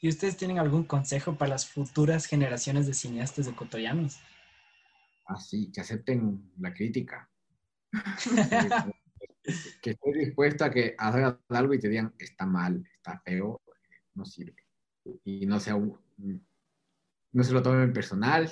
¿Y 0.00 0.08
ustedes 0.08 0.36
tienen 0.36 0.58
algún 0.58 0.84
consejo 0.84 1.36
para 1.36 1.50
las 1.50 1.66
futuras 1.66 2.26
generaciones 2.26 2.86
de 2.86 2.94
cineastas 2.94 3.46
ecuatorianos? 3.46 4.18
Ah, 5.26 5.38
sí, 5.38 5.70
que 5.72 5.80
acepten 5.80 6.52
la 6.58 6.72
crítica. 6.72 7.28
que 9.82 9.90
estés 9.90 10.14
dispuesto 10.14 10.64
a 10.64 10.70
que 10.70 10.94
hagas 10.98 11.36
algo 11.48 11.74
y 11.74 11.78
te 11.78 11.88
digan, 11.88 12.14
está 12.18 12.46
mal, 12.46 12.84
está 12.96 13.18
feo, 13.20 13.60
no 14.14 14.24
sirve. 14.24 14.56
Y 15.24 15.46
no 15.46 15.60
sea 15.60 15.76
no 15.76 17.44
se 17.44 17.52
lo 17.52 17.62
tomen 17.62 17.92
personal, 17.92 18.50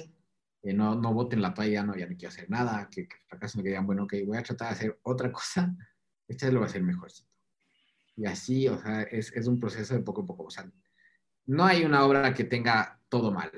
no, 0.63 0.95
no 0.95 1.13
voten 1.13 1.43
la 1.43 1.55
toalla, 1.55 1.83
no, 1.83 1.97
ya 1.97 2.07
no 2.07 2.17
quiero 2.17 2.29
hacer 2.29 2.51
nada, 2.51 2.89
que, 2.91 3.07
que 3.07 3.17
fracasen, 3.29 3.63
que 3.63 3.69
digan, 3.71 3.87
bueno, 3.87 4.05
ok, 4.05 4.15
voy 4.27 4.39
a 4.39 4.43
tratar 4.43 4.69
de 4.69 4.75
hacer 4.75 4.99
otra 5.03 5.33
cosa, 5.33 5.75
esta 6.29 6.51
lo 6.51 6.61
va 6.61 6.67
a 6.67 6.69
hacer 6.69 6.83
mejorcito. 6.83 7.31
Y 8.17 8.27
así, 8.27 8.69
o 8.69 8.79
sea, 8.79 9.03
es, 9.03 9.33
es, 9.33 9.47
un 9.47 9.59
proceso 9.59 9.95
de 9.95 10.01
poco 10.01 10.23
a 10.23 10.27
poco. 10.27 10.45
O 10.45 10.51
sea, 10.51 10.71
no 11.47 11.65
hay 11.65 11.85
una 11.85 12.05
obra 12.05 12.33
que 12.33 12.45
tenga 12.45 13.01
todo 13.09 13.33
mal. 13.33 13.51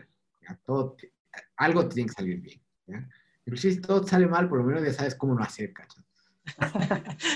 Todo, 0.65 0.97
algo 1.57 1.89
tiene 1.89 2.09
que 2.09 2.15
salir 2.15 2.41
bien. 2.41 2.66
¿Ya? 2.87 3.09
Inclusive 3.45 3.75
si 3.75 3.81
todo 3.81 4.07
sale 4.07 4.27
mal, 4.27 4.49
por 4.49 4.59
lo 4.59 4.65
menos 4.65 4.83
ya 4.85 4.93
sabes 4.93 5.15
cómo 5.15 5.35
no 5.35 5.43
hacer, 5.43 5.73
¿cachai? 5.73 6.05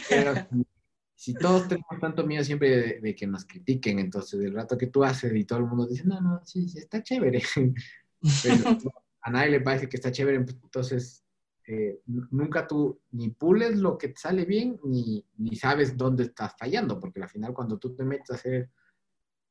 Pero 0.08 0.34
si, 1.14 1.34
todos 1.34 1.68
tenemos 1.68 2.00
tanto 2.00 2.26
miedo 2.26 2.42
siempre 2.42 3.00
de, 3.00 3.14
que 3.14 3.26
nos 3.26 3.44
critiquen, 3.44 3.98
entonces 3.98 4.40
el 4.40 4.54
rato 4.54 4.76
que 4.76 4.88
tú 4.88 5.04
haces 5.04 5.32
y 5.34 5.44
todo 5.44 5.60
el 5.60 5.66
mundo 5.66 5.86
dice, 5.86 6.04
no, 6.04 6.20
no, 6.20 6.44
sí, 6.44 6.68
sí 6.68 6.78
está 6.78 7.02
chévere. 7.02 7.42
Pero, 8.42 8.78
a 9.22 9.30
nadie 9.30 9.50
le 9.50 9.60
parece 9.60 9.88
que 9.88 9.96
está 9.96 10.10
chévere, 10.10 10.36
entonces 10.36 11.24
eh, 11.66 12.00
nunca 12.06 12.66
tú 12.66 13.00
ni 13.12 13.30
pules 13.30 13.76
lo 13.76 13.96
que 13.96 14.08
te 14.08 14.20
sale 14.20 14.44
bien, 14.44 14.80
ni, 14.82 15.24
ni, 15.36 15.54
sabes 15.56 15.96
dónde 15.96 16.24
estás 16.24 16.54
fallando, 16.58 16.98
porque 16.98 17.22
al 17.22 17.28
final 17.28 17.52
cuando 17.52 17.78
tú 17.78 17.94
te 17.94 18.02
metes 18.02 18.30
a 18.30 18.34
hacer 18.34 18.70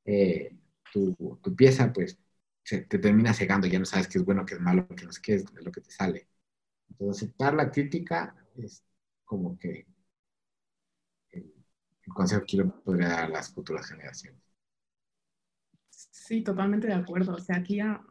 eh, 0.05 0.57
tu, 0.91 1.15
tu, 1.41 1.55
pieza, 1.55 1.93
pues 1.93 2.19
se, 2.69 2.81
te 2.81 2.99
termina 2.99 3.33
cegando, 3.33 3.65
ya 3.65 3.79
no 3.79 3.85
sabes 3.85 4.07
qué 4.07 4.19
es 4.19 4.25
bueno, 4.25 4.45
qué 4.45 4.53
es 4.53 4.61
malo, 4.61 4.87
qué 4.95 5.03
no 5.03 5.09
es 5.09 5.19
qué 5.19 5.35
es 5.35 5.45
lo 5.53 5.71
que 5.71 5.81
te 5.81 5.89
sale. 5.89 6.27
Entonces, 6.89 7.23
aceptar 7.23 7.55
la 7.55 7.71
crítica 7.71 8.35
es 8.55 8.83
como 9.25 9.57
que 9.57 9.87
el, 11.31 11.51
el 12.03 12.13
consejo 12.13 12.43
que 12.45 12.57
yo 12.57 12.83
podría 12.83 13.09
dar 13.09 13.23
a 13.25 13.29
las 13.29 13.51
futuras 13.51 13.87
generaciones. 13.87 14.41
Sí, 15.89 16.43
totalmente 16.43 16.87
de 16.87 16.93
acuerdo. 16.93 17.33
O 17.33 17.39
sea, 17.39 17.57
aquí 17.57 17.77
ya 17.77 18.03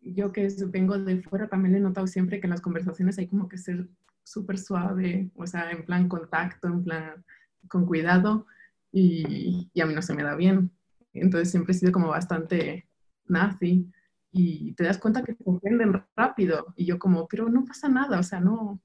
yo 0.00 0.32
que 0.32 0.48
vengo 0.66 0.98
de 0.98 1.22
fuera 1.22 1.48
también 1.48 1.76
he 1.76 1.80
notado 1.80 2.08
siempre 2.08 2.40
que 2.40 2.46
en 2.46 2.50
las 2.50 2.60
conversaciones 2.60 3.16
hay 3.18 3.28
como 3.28 3.48
que 3.48 3.58
ser 3.58 3.88
súper 4.24 4.58
suave, 4.58 5.30
o 5.36 5.46
sea, 5.46 5.70
en 5.70 5.84
plan 5.84 6.08
contacto, 6.08 6.66
en 6.66 6.82
plan 6.82 7.24
con 7.68 7.86
cuidado, 7.86 8.46
y, 8.90 9.70
y, 9.72 9.80
a 9.80 9.86
mí 9.86 9.94
no 9.94 10.02
se 10.02 10.14
me 10.14 10.24
da 10.24 10.34
bien. 10.34 10.72
Entonces 11.12 11.50
siempre 11.50 11.72
he 11.72 11.78
sido 11.78 11.92
como 11.92 12.08
bastante 12.08 12.88
nazi 13.26 13.92
y 14.32 14.72
te 14.74 14.84
das 14.84 14.98
cuenta 14.98 15.22
que 15.24 15.34
te 15.34 15.44
ofenden 15.44 16.04
rápido 16.16 16.72
y 16.76 16.86
yo 16.86 16.98
como, 16.98 17.26
pero 17.28 17.48
no 17.48 17.64
pasa 17.64 17.88
nada, 17.88 18.18
o 18.20 18.22
sea, 18.22 18.40
no, 18.40 18.80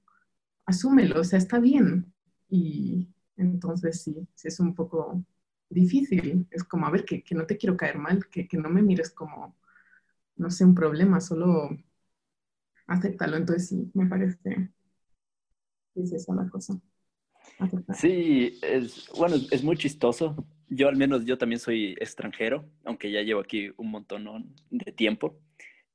asúmelo, 0.66 1.22
o 1.22 1.24
sea, 1.24 1.40
está 1.40 1.60
bien. 1.60 2.14
Y 2.50 3.10
entonces 3.38 4.02
sí, 4.04 4.28
sí 4.36 4.48
es 4.48 4.60
un 4.60 4.76
poco 4.76 5.24
difícil, 5.70 6.48
es 6.52 6.64
como, 6.64 6.88
a 6.88 6.92
ver, 6.92 7.06
que, 7.06 7.24
que 7.24 7.36
no 7.36 7.46
te 7.46 7.58
quiero 7.58 7.78
caer 7.78 7.98
mal, 7.98 8.28
que, 8.30 8.48
que 8.48 8.58
no 8.58 8.70
me 8.70 8.82
mires 8.82 9.12
como 9.12 9.56
no 10.38 10.50
sé, 10.50 10.66
un 10.66 10.76
problema, 10.76 11.22
solo 11.22 11.70
acéptalo. 12.88 13.38
Entonces 13.38 13.70
sí, 13.70 13.92
me 13.94 14.06
parece 14.06 14.72
es 15.96 16.12
esa 16.12 16.36
la 16.36 16.50
cosa. 16.50 16.80
Sí, 17.94 18.60
es, 18.62 19.10
bueno, 19.18 19.36
es 19.52 19.64
muy 19.64 19.78
chistoso. 19.78 20.36
Yo 20.70 20.88
al 20.88 20.96
menos, 20.96 21.26
yo 21.26 21.38
también 21.38 21.60
soy 21.60 21.96
extranjero, 22.00 22.66
aunque 22.84 23.12
ya 23.12 23.22
llevo 23.22 23.42
aquí 23.42 23.72
un 23.78 23.92
montón 23.92 24.54
de 24.70 24.92
tiempo. 24.92 25.40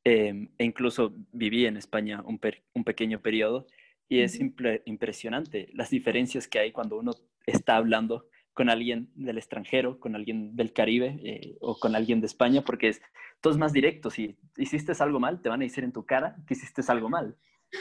Em, 0.04 0.48
e 0.58 0.64
incluso 0.64 1.14
viví 1.32 1.66
en 1.66 1.76
España 1.76 2.22
un, 2.24 2.40
un 2.74 2.84
pequeño 2.84 3.20
periodo 3.20 3.66
y 4.08 4.20
es 4.20 4.40
impresionante 4.40 5.68
las 5.74 5.90
diferencias 5.90 6.48
que 6.48 6.58
hay 6.58 6.72
cuando 6.72 6.98
uno 6.98 7.12
está 7.46 7.76
hablando 7.76 8.26
con 8.54 8.68
alguien 8.68 9.10
del 9.14 9.38
extranjero, 9.38 10.00
con 10.00 10.16
alguien 10.16 10.56
del 10.56 10.72
Caribe 10.72 11.20
eh, 11.22 11.56
o 11.60 11.78
con 11.78 11.94
alguien 11.94 12.20
de 12.20 12.26
España, 12.26 12.62
porque 12.62 12.88
es, 12.88 13.02
todo 13.40 13.52
es 13.52 13.58
más 13.58 13.72
directo. 13.72 14.10
Si 14.10 14.36
hiciste 14.56 14.92
algo 15.00 15.20
mal, 15.20 15.40
te 15.40 15.48
van 15.48 15.60
a 15.60 15.64
decir 15.64 15.84
en 15.84 15.92
tu 15.92 16.04
cara 16.04 16.36
que 16.46 16.54
hiciste 16.54 16.82
algo 16.88 17.08
mal. 17.08 17.36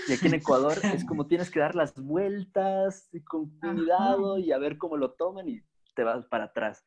Y 0.08 0.14
aquí 0.14 0.28
en 0.28 0.36
Ecuador 0.36 0.78
es 0.94 1.04
como 1.06 1.26
tienes 1.26 1.50
que 1.50 1.60
dar 1.60 1.74
las 1.74 1.96
vueltas 1.96 3.10
con 3.26 3.50
cuidado 3.60 4.38
y 4.38 4.52
a 4.52 4.60
ver 4.60 4.78
cómo 4.78 4.98
lo 4.98 5.12
toman 5.14 5.50
y 5.50 5.62
te 6.00 6.06
vas 6.06 6.26
para 6.28 6.46
atrás. 6.46 6.86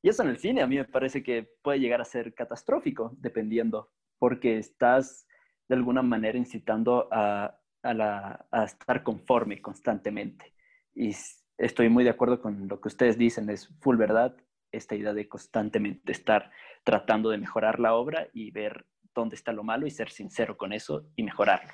Y 0.00 0.08
eso 0.08 0.22
en 0.22 0.30
el 0.30 0.38
cine 0.38 0.62
a 0.62 0.66
mí 0.66 0.76
me 0.76 0.86
parece 0.86 1.22
que 1.22 1.46
puede 1.62 1.78
llegar 1.78 2.00
a 2.00 2.06
ser 2.06 2.32
catastrófico, 2.32 3.14
dependiendo, 3.18 3.90
porque 4.18 4.56
estás 4.56 5.26
de 5.68 5.74
alguna 5.74 6.00
manera 6.00 6.38
incitando 6.38 7.06
a, 7.12 7.60
a, 7.82 7.92
la, 7.92 8.46
a 8.50 8.64
estar 8.64 9.02
conforme 9.02 9.60
constantemente. 9.60 10.54
Y 10.94 11.14
estoy 11.58 11.90
muy 11.90 12.02
de 12.02 12.10
acuerdo 12.10 12.40
con 12.40 12.66
lo 12.66 12.80
que 12.80 12.88
ustedes 12.88 13.18
dicen, 13.18 13.50
es 13.50 13.68
full 13.80 13.98
verdad 13.98 14.34
esta 14.72 14.94
idea 14.94 15.12
de 15.12 15.28
constantemente 15.28 16.12
estar 16.12 16.50
tratando 16.82 17.28
de 17.28 17.36
mejorar 17.36 17.78
la 17.78 17.94
obra 17.94 18.28
y 18.32 18.50
ver 18.52 18.86
dónde 19.14 19.36
está 19.36 19.52
lo 19.52 19.64
malo 19.64 19.86
y 19.86 19.90
ser 19.90 20.08
sincero 20.08 20.56
con 20.56 20.72
eso 20.72 21.10
y 21.14 21.24
mejorarlo. 21.24 21.72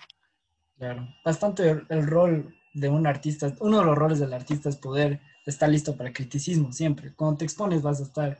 Claro, 0.79 1.07
bastante 1.25 1.85
el, 1.89 2.07
rol 2.09 2.57
de 2.75 2.89
un 2.89 3.07
artista, 3.07 3.55
uno 3.61 3.79
de 3.79 3.85
los 3.85 3.97
roles 3.97 4.19
del 4.19 4.33
artista 4.33 4.69
es 4.69 4.77
poder 4.77 5.21
estar 5.51 5.69
listo 5.69 5.97
para 5.97 6.13
criticismo 6.13 6.73
siempre. 6.73 7.15
Cuando 7.15 7.39
te 7.39 7.45
expones 7.45 7.83
vas 7.83 8.01
a 8.01 8.05
estar 8.05 8.39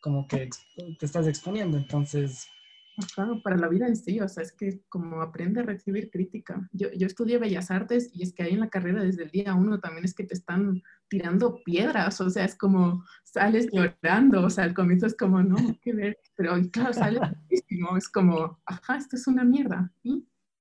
como 0.00 0.26
que 0.26 0.50
te 0.98 1.06
estás 1.06 1.26
exponiendo, 1.26 1.76
entonces 1.76 2.48
Claro, 3.14 3.42
para 3.42 3.58
la 3.58 3.68
vida 3.68 3.86
en 3.86 3.94
sí, 3.94 4.20
o 4.20 4.28
sea, 4.28 4.42
es 4.42 4.52
que 4.52 4.80
como 4.88 5.20
aprende 5.20 5.60
a 5.60 5.64
recibir 5.64 6.10
crítica. 6.10 6.66
Yo, 6.72 6.90
yo 6.92 7.06
estudié 7.06 7.36
Bellas 7.36 7.70
Artes 7.70 8.10
y 8.14 8.22
es 8.22 8.32
que 8.32 8.42
ahí 8.42 8.54
en 8.54 8.60
la 8.60 8.70
carrera 8.70 9.02
desde 9.02 9.24
el 9.24 9.30
día 9.30 9.54
uno 9.54 9.78
también 9.80 10.06
es 10.06 10.14
que 10.14 10.24
te 10.24 10.32
están 10.32 10.82
tirando 11.08 11.62
piedras, 11.62 12.18
o 12.22 12.30
sea, 12.30 12.46
es 12.46 12.54
como 12.54 13.04
sales 13.22 13.68
llorando, 13.70 14.42
o 14.42 14.48
sea, 14.48 14.64
al 14.64 14.72
comienzo 14.72 15.06
es 15.06 15.14
como, 15.14 15.42
no, 15.42 15.56
qué 15.82 15.92
ver, 15.92 16.18
pero 16.36 16.54
claro, 16.72 16.94
sales 16.94 17.20
muchísimo, 17.42 17.98
es 17.98 18.08
como, 18.08 18.58
ajá, 18.64 18.96
esto 18.96 19.16
es 19.16 19.26
una 19.26 19.44
mierda. 19.44 19.92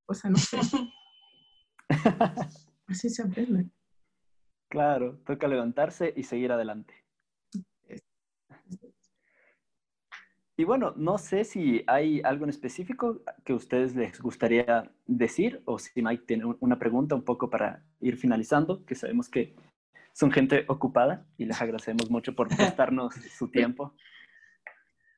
O 0.06 0.14
sea, 0.14 0.30
no 0.30 0.38
sé. 0.38 0.60
Así 2.88 3.10
se 3.10 3.22
aprende. 3.22 3.70
Claro, 4.70 5.18
toca 5.26 5.48
levantarse 5.48 6.14
y 6.16 6.24
seguir 6.24 6.52
adelante. 6.52 7.06
Y 10.58 10.64
bueno, 10.64 10.94
no 10.96 11.18
sé 11.18 11.44
si 11.44 11.84
hay 11.86 12.22
algo 12.24 12.46
en 12.46 12.50
específico 12.50 13.22
que 13.44 13.52
a 13.52 13.58
ustedes 13.58 13.94
les 13.94 14.22
gustaría 14.22 14.90
decir 15.06 15.62
o 15.66 15.78
si 15.78 16.02
Mike 16.02 16.24
tiene 16.26 16.46
una 16.62 16.80
pregunta 16.80 17.14
un 17.14 17.24
poco 17.24 17.50
para 17.50 17.84
ir 18.00 18.16
finalizando, 18.16 18.86
que 18.86 18.96
sabemos 18.96 19.28
que 19.28 19.54
son 20.14 20.32
gente 20.32 20.64
ocupada 20.70 21.26
y 21.38 21.46
les 21.46 21.62
agradecemos 21.62 22.10
mucho 22.10 22.34
por 22.34 22.48
prestarnos 22.56 23.16
su 23.16 23.50
tiempo. 23.50 23.94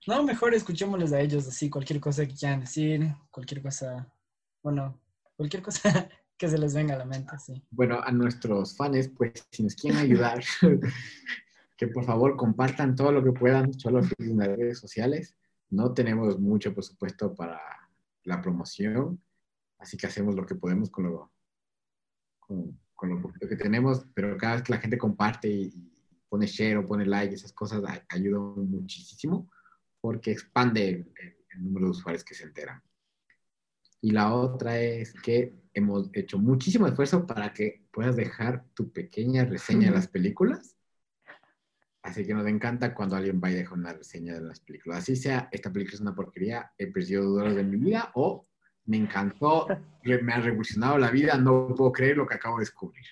No, 0.07 0.23
mejor 0.23 0.55
escuchémosles 0.55 1.13
a 1.13 1.19
ellos 1.19 1.47
así, 1.47 1.69
cualquier 1.69 1.99
cosa 1.99 2.25
que 2.25 2.33
quieran 2.33 2.61
decir, 2.61 3.13
cualquier 3.29 3.61
cosa, 3.61 4.11
bueno, 4.63 4.99
cualquier 5.35 5.61
cosa 5.61 6.09
que 6.37 6.47
se 6.47 6.57
les 6.57 6.73
venga 6.73 6.95
a 6.95 6.97
la 6.97 7.05
mente, 7.05 7.37
sí. 7.39 7.63
Bueno, 7.71 7.99
a 8.01 8.11
nuestros 8.11 8.75
fans, 8.75 9.09
pues 9.09 9.47
si 9.51 9.63
nos 9.63 9.75
quieren 9.75 9.99
ayudar, 9.99 10.43
que 11.77 11.87
por 11.87 12.05
favor 12.05 12.35
compartan 12.35 12.95
todo 12.95 13.11
lo 13.11 13.23
que 13.23 13.31
puedan, 13.31 13.73
solo 13.73 14.01
en 14.17 14.37
las 14.37 14.47
redes 14.49 14.79
sociales. 14.79 15.35
No 15.69 15.93
tenemos 15.93 16.39
mucho 16.39 16.73
presupuesto 16.73 17.35
para 17.35 17.59
la 18.23 18.41
promoción, 18.41 19.21
así 19.79 19.97
que 19.97 20.07
hacemos 20.07 20.35
lo 20.35 20.45
que 20.45 20.55
podemos 20.55 20.89
con 20.89 21.05
lo, 21.05 21.31
con, 22.39 23.09
lo 23.09 23.21
poquito 23.21 23.47
que 23.47 23.55
tenemos, 23.55 24.05
pero 24.13 24.37
cada 24.37 24.55
vez 24.55 24.63
que 24.63 24.73
la 24.73 24.79
gente 24.79 24.97
comparte 24.97 25.49
y, 25.49 25.93
pone 26.29 26.45
share 26.45 26.77
o 26.77 26.85
pone 26.85 27.05
like, 27.05 27.33
esas 27.33 27.53
cosas 27.53 27.81
ayudan 28.09 28.69
muchísimo 28.69 29.49
porque 30.01 30.31
expande 30.31 30.89
el, 30.89 31.63
número 31.63 31.85
de 31.85 31.91
usuarios 31.91 32.23
que 32.23 32.35
se 32.35 32.43
enteran. 32.43 32.81
Y 34.01 34.11
la 34.11 34.33
otra 34.33 34.79
es 34.79 35.13
que 35.13 35.53
hemos 35.73 36.09
hecho 36.13 36.37
muchísimo 36.37 36.87
esfuerzo 36.87 37.25
para 37.25 37.53
que 37.53 37.85
puedas 37.91 38.15
dejar 38.15 38.65
tu 38.73 38.91
pequeña 38.91 39.45
reseña 39.45 39.89
de 39.89 39.95
las 39.95 40.07
películas. 40.07 40.75
Así 42.01 42.25
que 42.25 42.33
nos 42.33 42.47
encanta 42.47 42.93
cuando 42.93 43.15
alguien 43.15 43.41
vaya 43.41 43.57
a 43.57 43.59
dejar 43.59 43.77
una 43.77 43.93
reseña 43.93 44.35
de 44.35 44.41
las 44.41 44.59
películas. 44.59 44.99
Así 44.99 45.15
sea, 45.15 45.49
esta 45.51 45.71
película 45.71 45.95
es 45.95 46.01
una 46.01 46.15
porquería, 46.15 46.71
he 46.77 46.87
perdido 46.87 47.23
dos 47.23 47.41
horas 47.41 47.55
de 47.55 47.63
mi 47.63 47.77
vida 47.77 48.11
o 48.15 48.47
me 48.85 48.97
encantó, 48.97 49.67
me 50.03 50.33
ha 50.33 50.39
revolucionado 50.39 50.97
la 50.97 51.11
vida, 51.11 51.37
no 51.37 51.75
puedo 51.75 51.91
creer 51.91 52.17
lo 52.17 52.25
que 52.25 52.35
acabo 52.35 52.57
de 52.57 52.61
descubrir. 52.61 53.05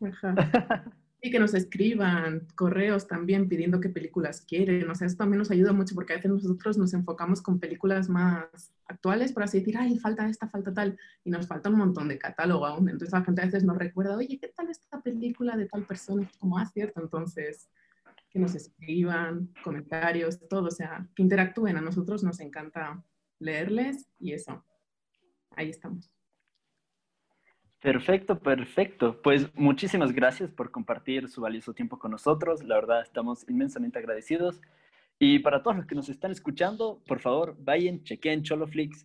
Y 1.24 1.30
que 1.30 1.38
nos 1.38 1.54
escriban 1.54 2.46
correos 2.54 3.08
también 3.08 3.48
pidiendo 3.48 3.80
qué 3.80 3.88
películas 3.88 4.42
quieren. 4.42 4.90
O 4.90 4.94
sea, 4.94 5.06
eso 5.06 5.16
también 5.16 5.38
nos 5.38 5.50
ayuda 5.50 5.72
mucho 5.72 5.94
porque 5.94 6.12
a 6.12 6.16
veces 6.16 6.30
nosotros 6.30 6.76
nos 6.76 6.92
enfocamos 6.92 7.40
con 7.40 7.58
películas 7.58 8.10
más 8.10 8.74
actuales, 8.86 9.32
por 9.32 9.42
así 9.42 9.60
decir, 9.60 9.78
ay, 9.78 9.98
falta 9.98 10.28
esta, 10.28 10.50
falta 10.50 10.74
tal, 10.74 10.98
y 11.24 11.30
nos 11.30 11.46
falta 11.46 11.70
un 11.70 11.76
montón 11.76 12.08
de 12.08 12.18
catálogo 12.18 12.66
aún. 12.66 12.90
Entonces 12.90 13.14
la 13.14 13.24
gente 13.24 13.40
a 13.40 13.46
veces 13.46 13.64
nos 13.64 13.78
recuerda, 13.78 14.18
oye, 14.18 14.38
¿qué 14.38 14.48
tal 14.48 14.68
esta 14.68 15.00
película 15.00 15.56
de 15.56 15.64
tal 15.64 15.86
persona? 15.86 16.30
Como, 16.38 16.58
ah, 16.58 16.66
cierto, 16.66 17.00
entonces 17.00 17.70
que 18.28 18.38
nos 18.38 18.54
escriban 18.54 19.48
comentarios, 19.62 20.46
todo, 20.46 20.66
o 20.66 20.70
sea, 20.70 21.08
que 21.16 21.22
interactúen. 21.22 21.78
A 21.78 21.80
nosotros 21.80 22.22
nos 22.22 22.38
encanta 22.40 23.02
leerles 23.38 24.08
y 24.18 24.32
eso 24.32 24.62
ahí 25.56 25.70
estamos. 25.70 26.13
Perfecto, 27.84 28.38
perfecto. 28.38 29.20
Pues 29.20 29.54
muchísimas 29.54 30.12
gracias 30.12 30.50
por 30.50 30.70
compartir 30.70 31.28
su 31.28 31.42
valioso 31.42 31.74
tiempo 31.74 31.98
con 31.98 32.12
nosotros. 32.12 32.64
La 32.64 32.76
verdad, 32.76 33.02
estamos 33.02 33.44
inmensamente 33.46 33.98
agradecidos. 33.98 34.58
Y 35.18 35.40
para 35.40 35.62
todos 35.62 35.76
los 35.76 35.84
que 35.84 35.94
nos 35.94 36.08
están 36.08 36.32
escuchando, 36.32 37.02
por 37.06 37.20
favor, 37.20 37.54
vayan, 37.58 38.02
chequen 38.02 38.42
Choloflix. 38.42 39.04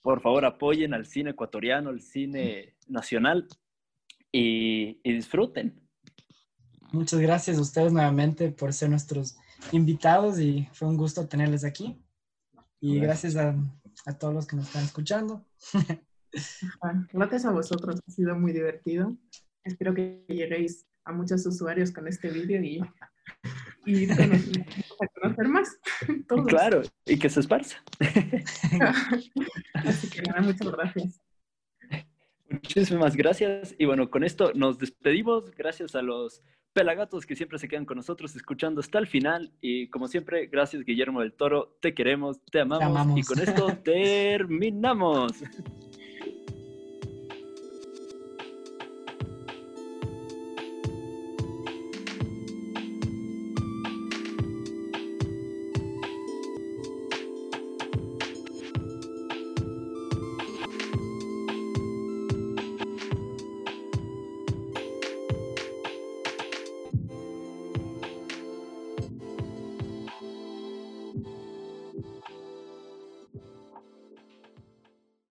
Por 0.00 0.22
favor, 0.22 0.46
apoyen 0.46 0.94
al 0.94 1.04
cine 1.04 1.32
ecuatoriano, 1.32 1.90
al 1.90 2.00
cine 2.00 2.74
nacional 2.88 3.46
y, 4.32 5.02
disfruten. 5.04 5.78
Muchas 6.92 7.20
gracias 7.20 7.58
a 7.58 7.60
ustedes 7.60 7.92
nuevamente 7.92 8.50
por 8.52 8.72
ser 8.72 8.88
nuestros 8.88 9.36
invitados 9.70 10.40
y 10.40 10.66
fue 10.72 10.88
un 10.88 10.96
gusto 10.96 11.28
tenerles 11.28 11.62
aquí. 11.62 12.02
Y 12.80 13.00
gracias 13.00 13.36
a 13.36 13.54
a 14.06 14.18
todos 14.18 14.34
los 14.34 14.46
que 14.46 14.56
nos 14.56 14.66
están 14.66 14.84
escuchando. 14.84 15.44
Gracias 17.12 17.44
a 17.44 17.50
vosotros, 17.50 18.00
ha 18.06 18.10
sido 18.10 18.36
muy 18.36 18.52
divertido. 18.52 19.16
Espero 19.64 19.94
que 19.94 20.24
lleguéis 20.28 20.86
a 21.04 21.12
muchos 21.12 21.46
usuarios 21.46 21.90
con 21.92 22.08
este 22.08 22.30
vídeo 22.30 22.62
y, 22.62 22.80
y 23.86 24.10
a 24.10 25.08
conocer 25.20 25.48
más. 25.48 25.78
Claro, 26.48 26.82
y 27.06 27.18
que 27.18 27.28
se 27.28 27.40
esparza. 27.40 27.82
Así 29.74 30.10
que 30.10 30.22
nada, 30.22 30.40
muchas 30.42 30.70
gracias. 30.70 31.20
Muchísimas 32.48 33.16
gracias. 33.16 33.74
Y 33.78 33.84
bueno, 33.86 34.10
con 34.10 34.24
esto 34.24 34.52
nos 34.54 34.78
despedimos. 34.78 35.50
Gracias 35.52 35.94
a 35.94 36.02
los 36.02 36.42
pelagatos 36.72 37.24
que 37.24 37.36
siempre 37.36 37.58
se 37.58 37.68
quedan 37.68 37.86
con 37.86 37.96
nosotros 37.96 38.34
escuchando 38.36 38.80
hasta 38.80 38.98
el 38.98 39.06
final. 39.06 39.52
Y 39.60 39.88
como 39.88 40.08
siempre, 40.08 40.46
gracias 40.46 40.84
Guillermo 40.84 41.20
del 41.20 41.32
Toro. 41.32 41.76
Te 41.80 41.94
queremos, 41.94 42.40
te 42.50 42.60
amamos. 42.60 42.78
Te 42.78 42.84
amamos. 42.84 43.18
Y 43.18 43.22
con 43.22 43.38
esto 43.38 43.66
terminamos. 43.84 45.32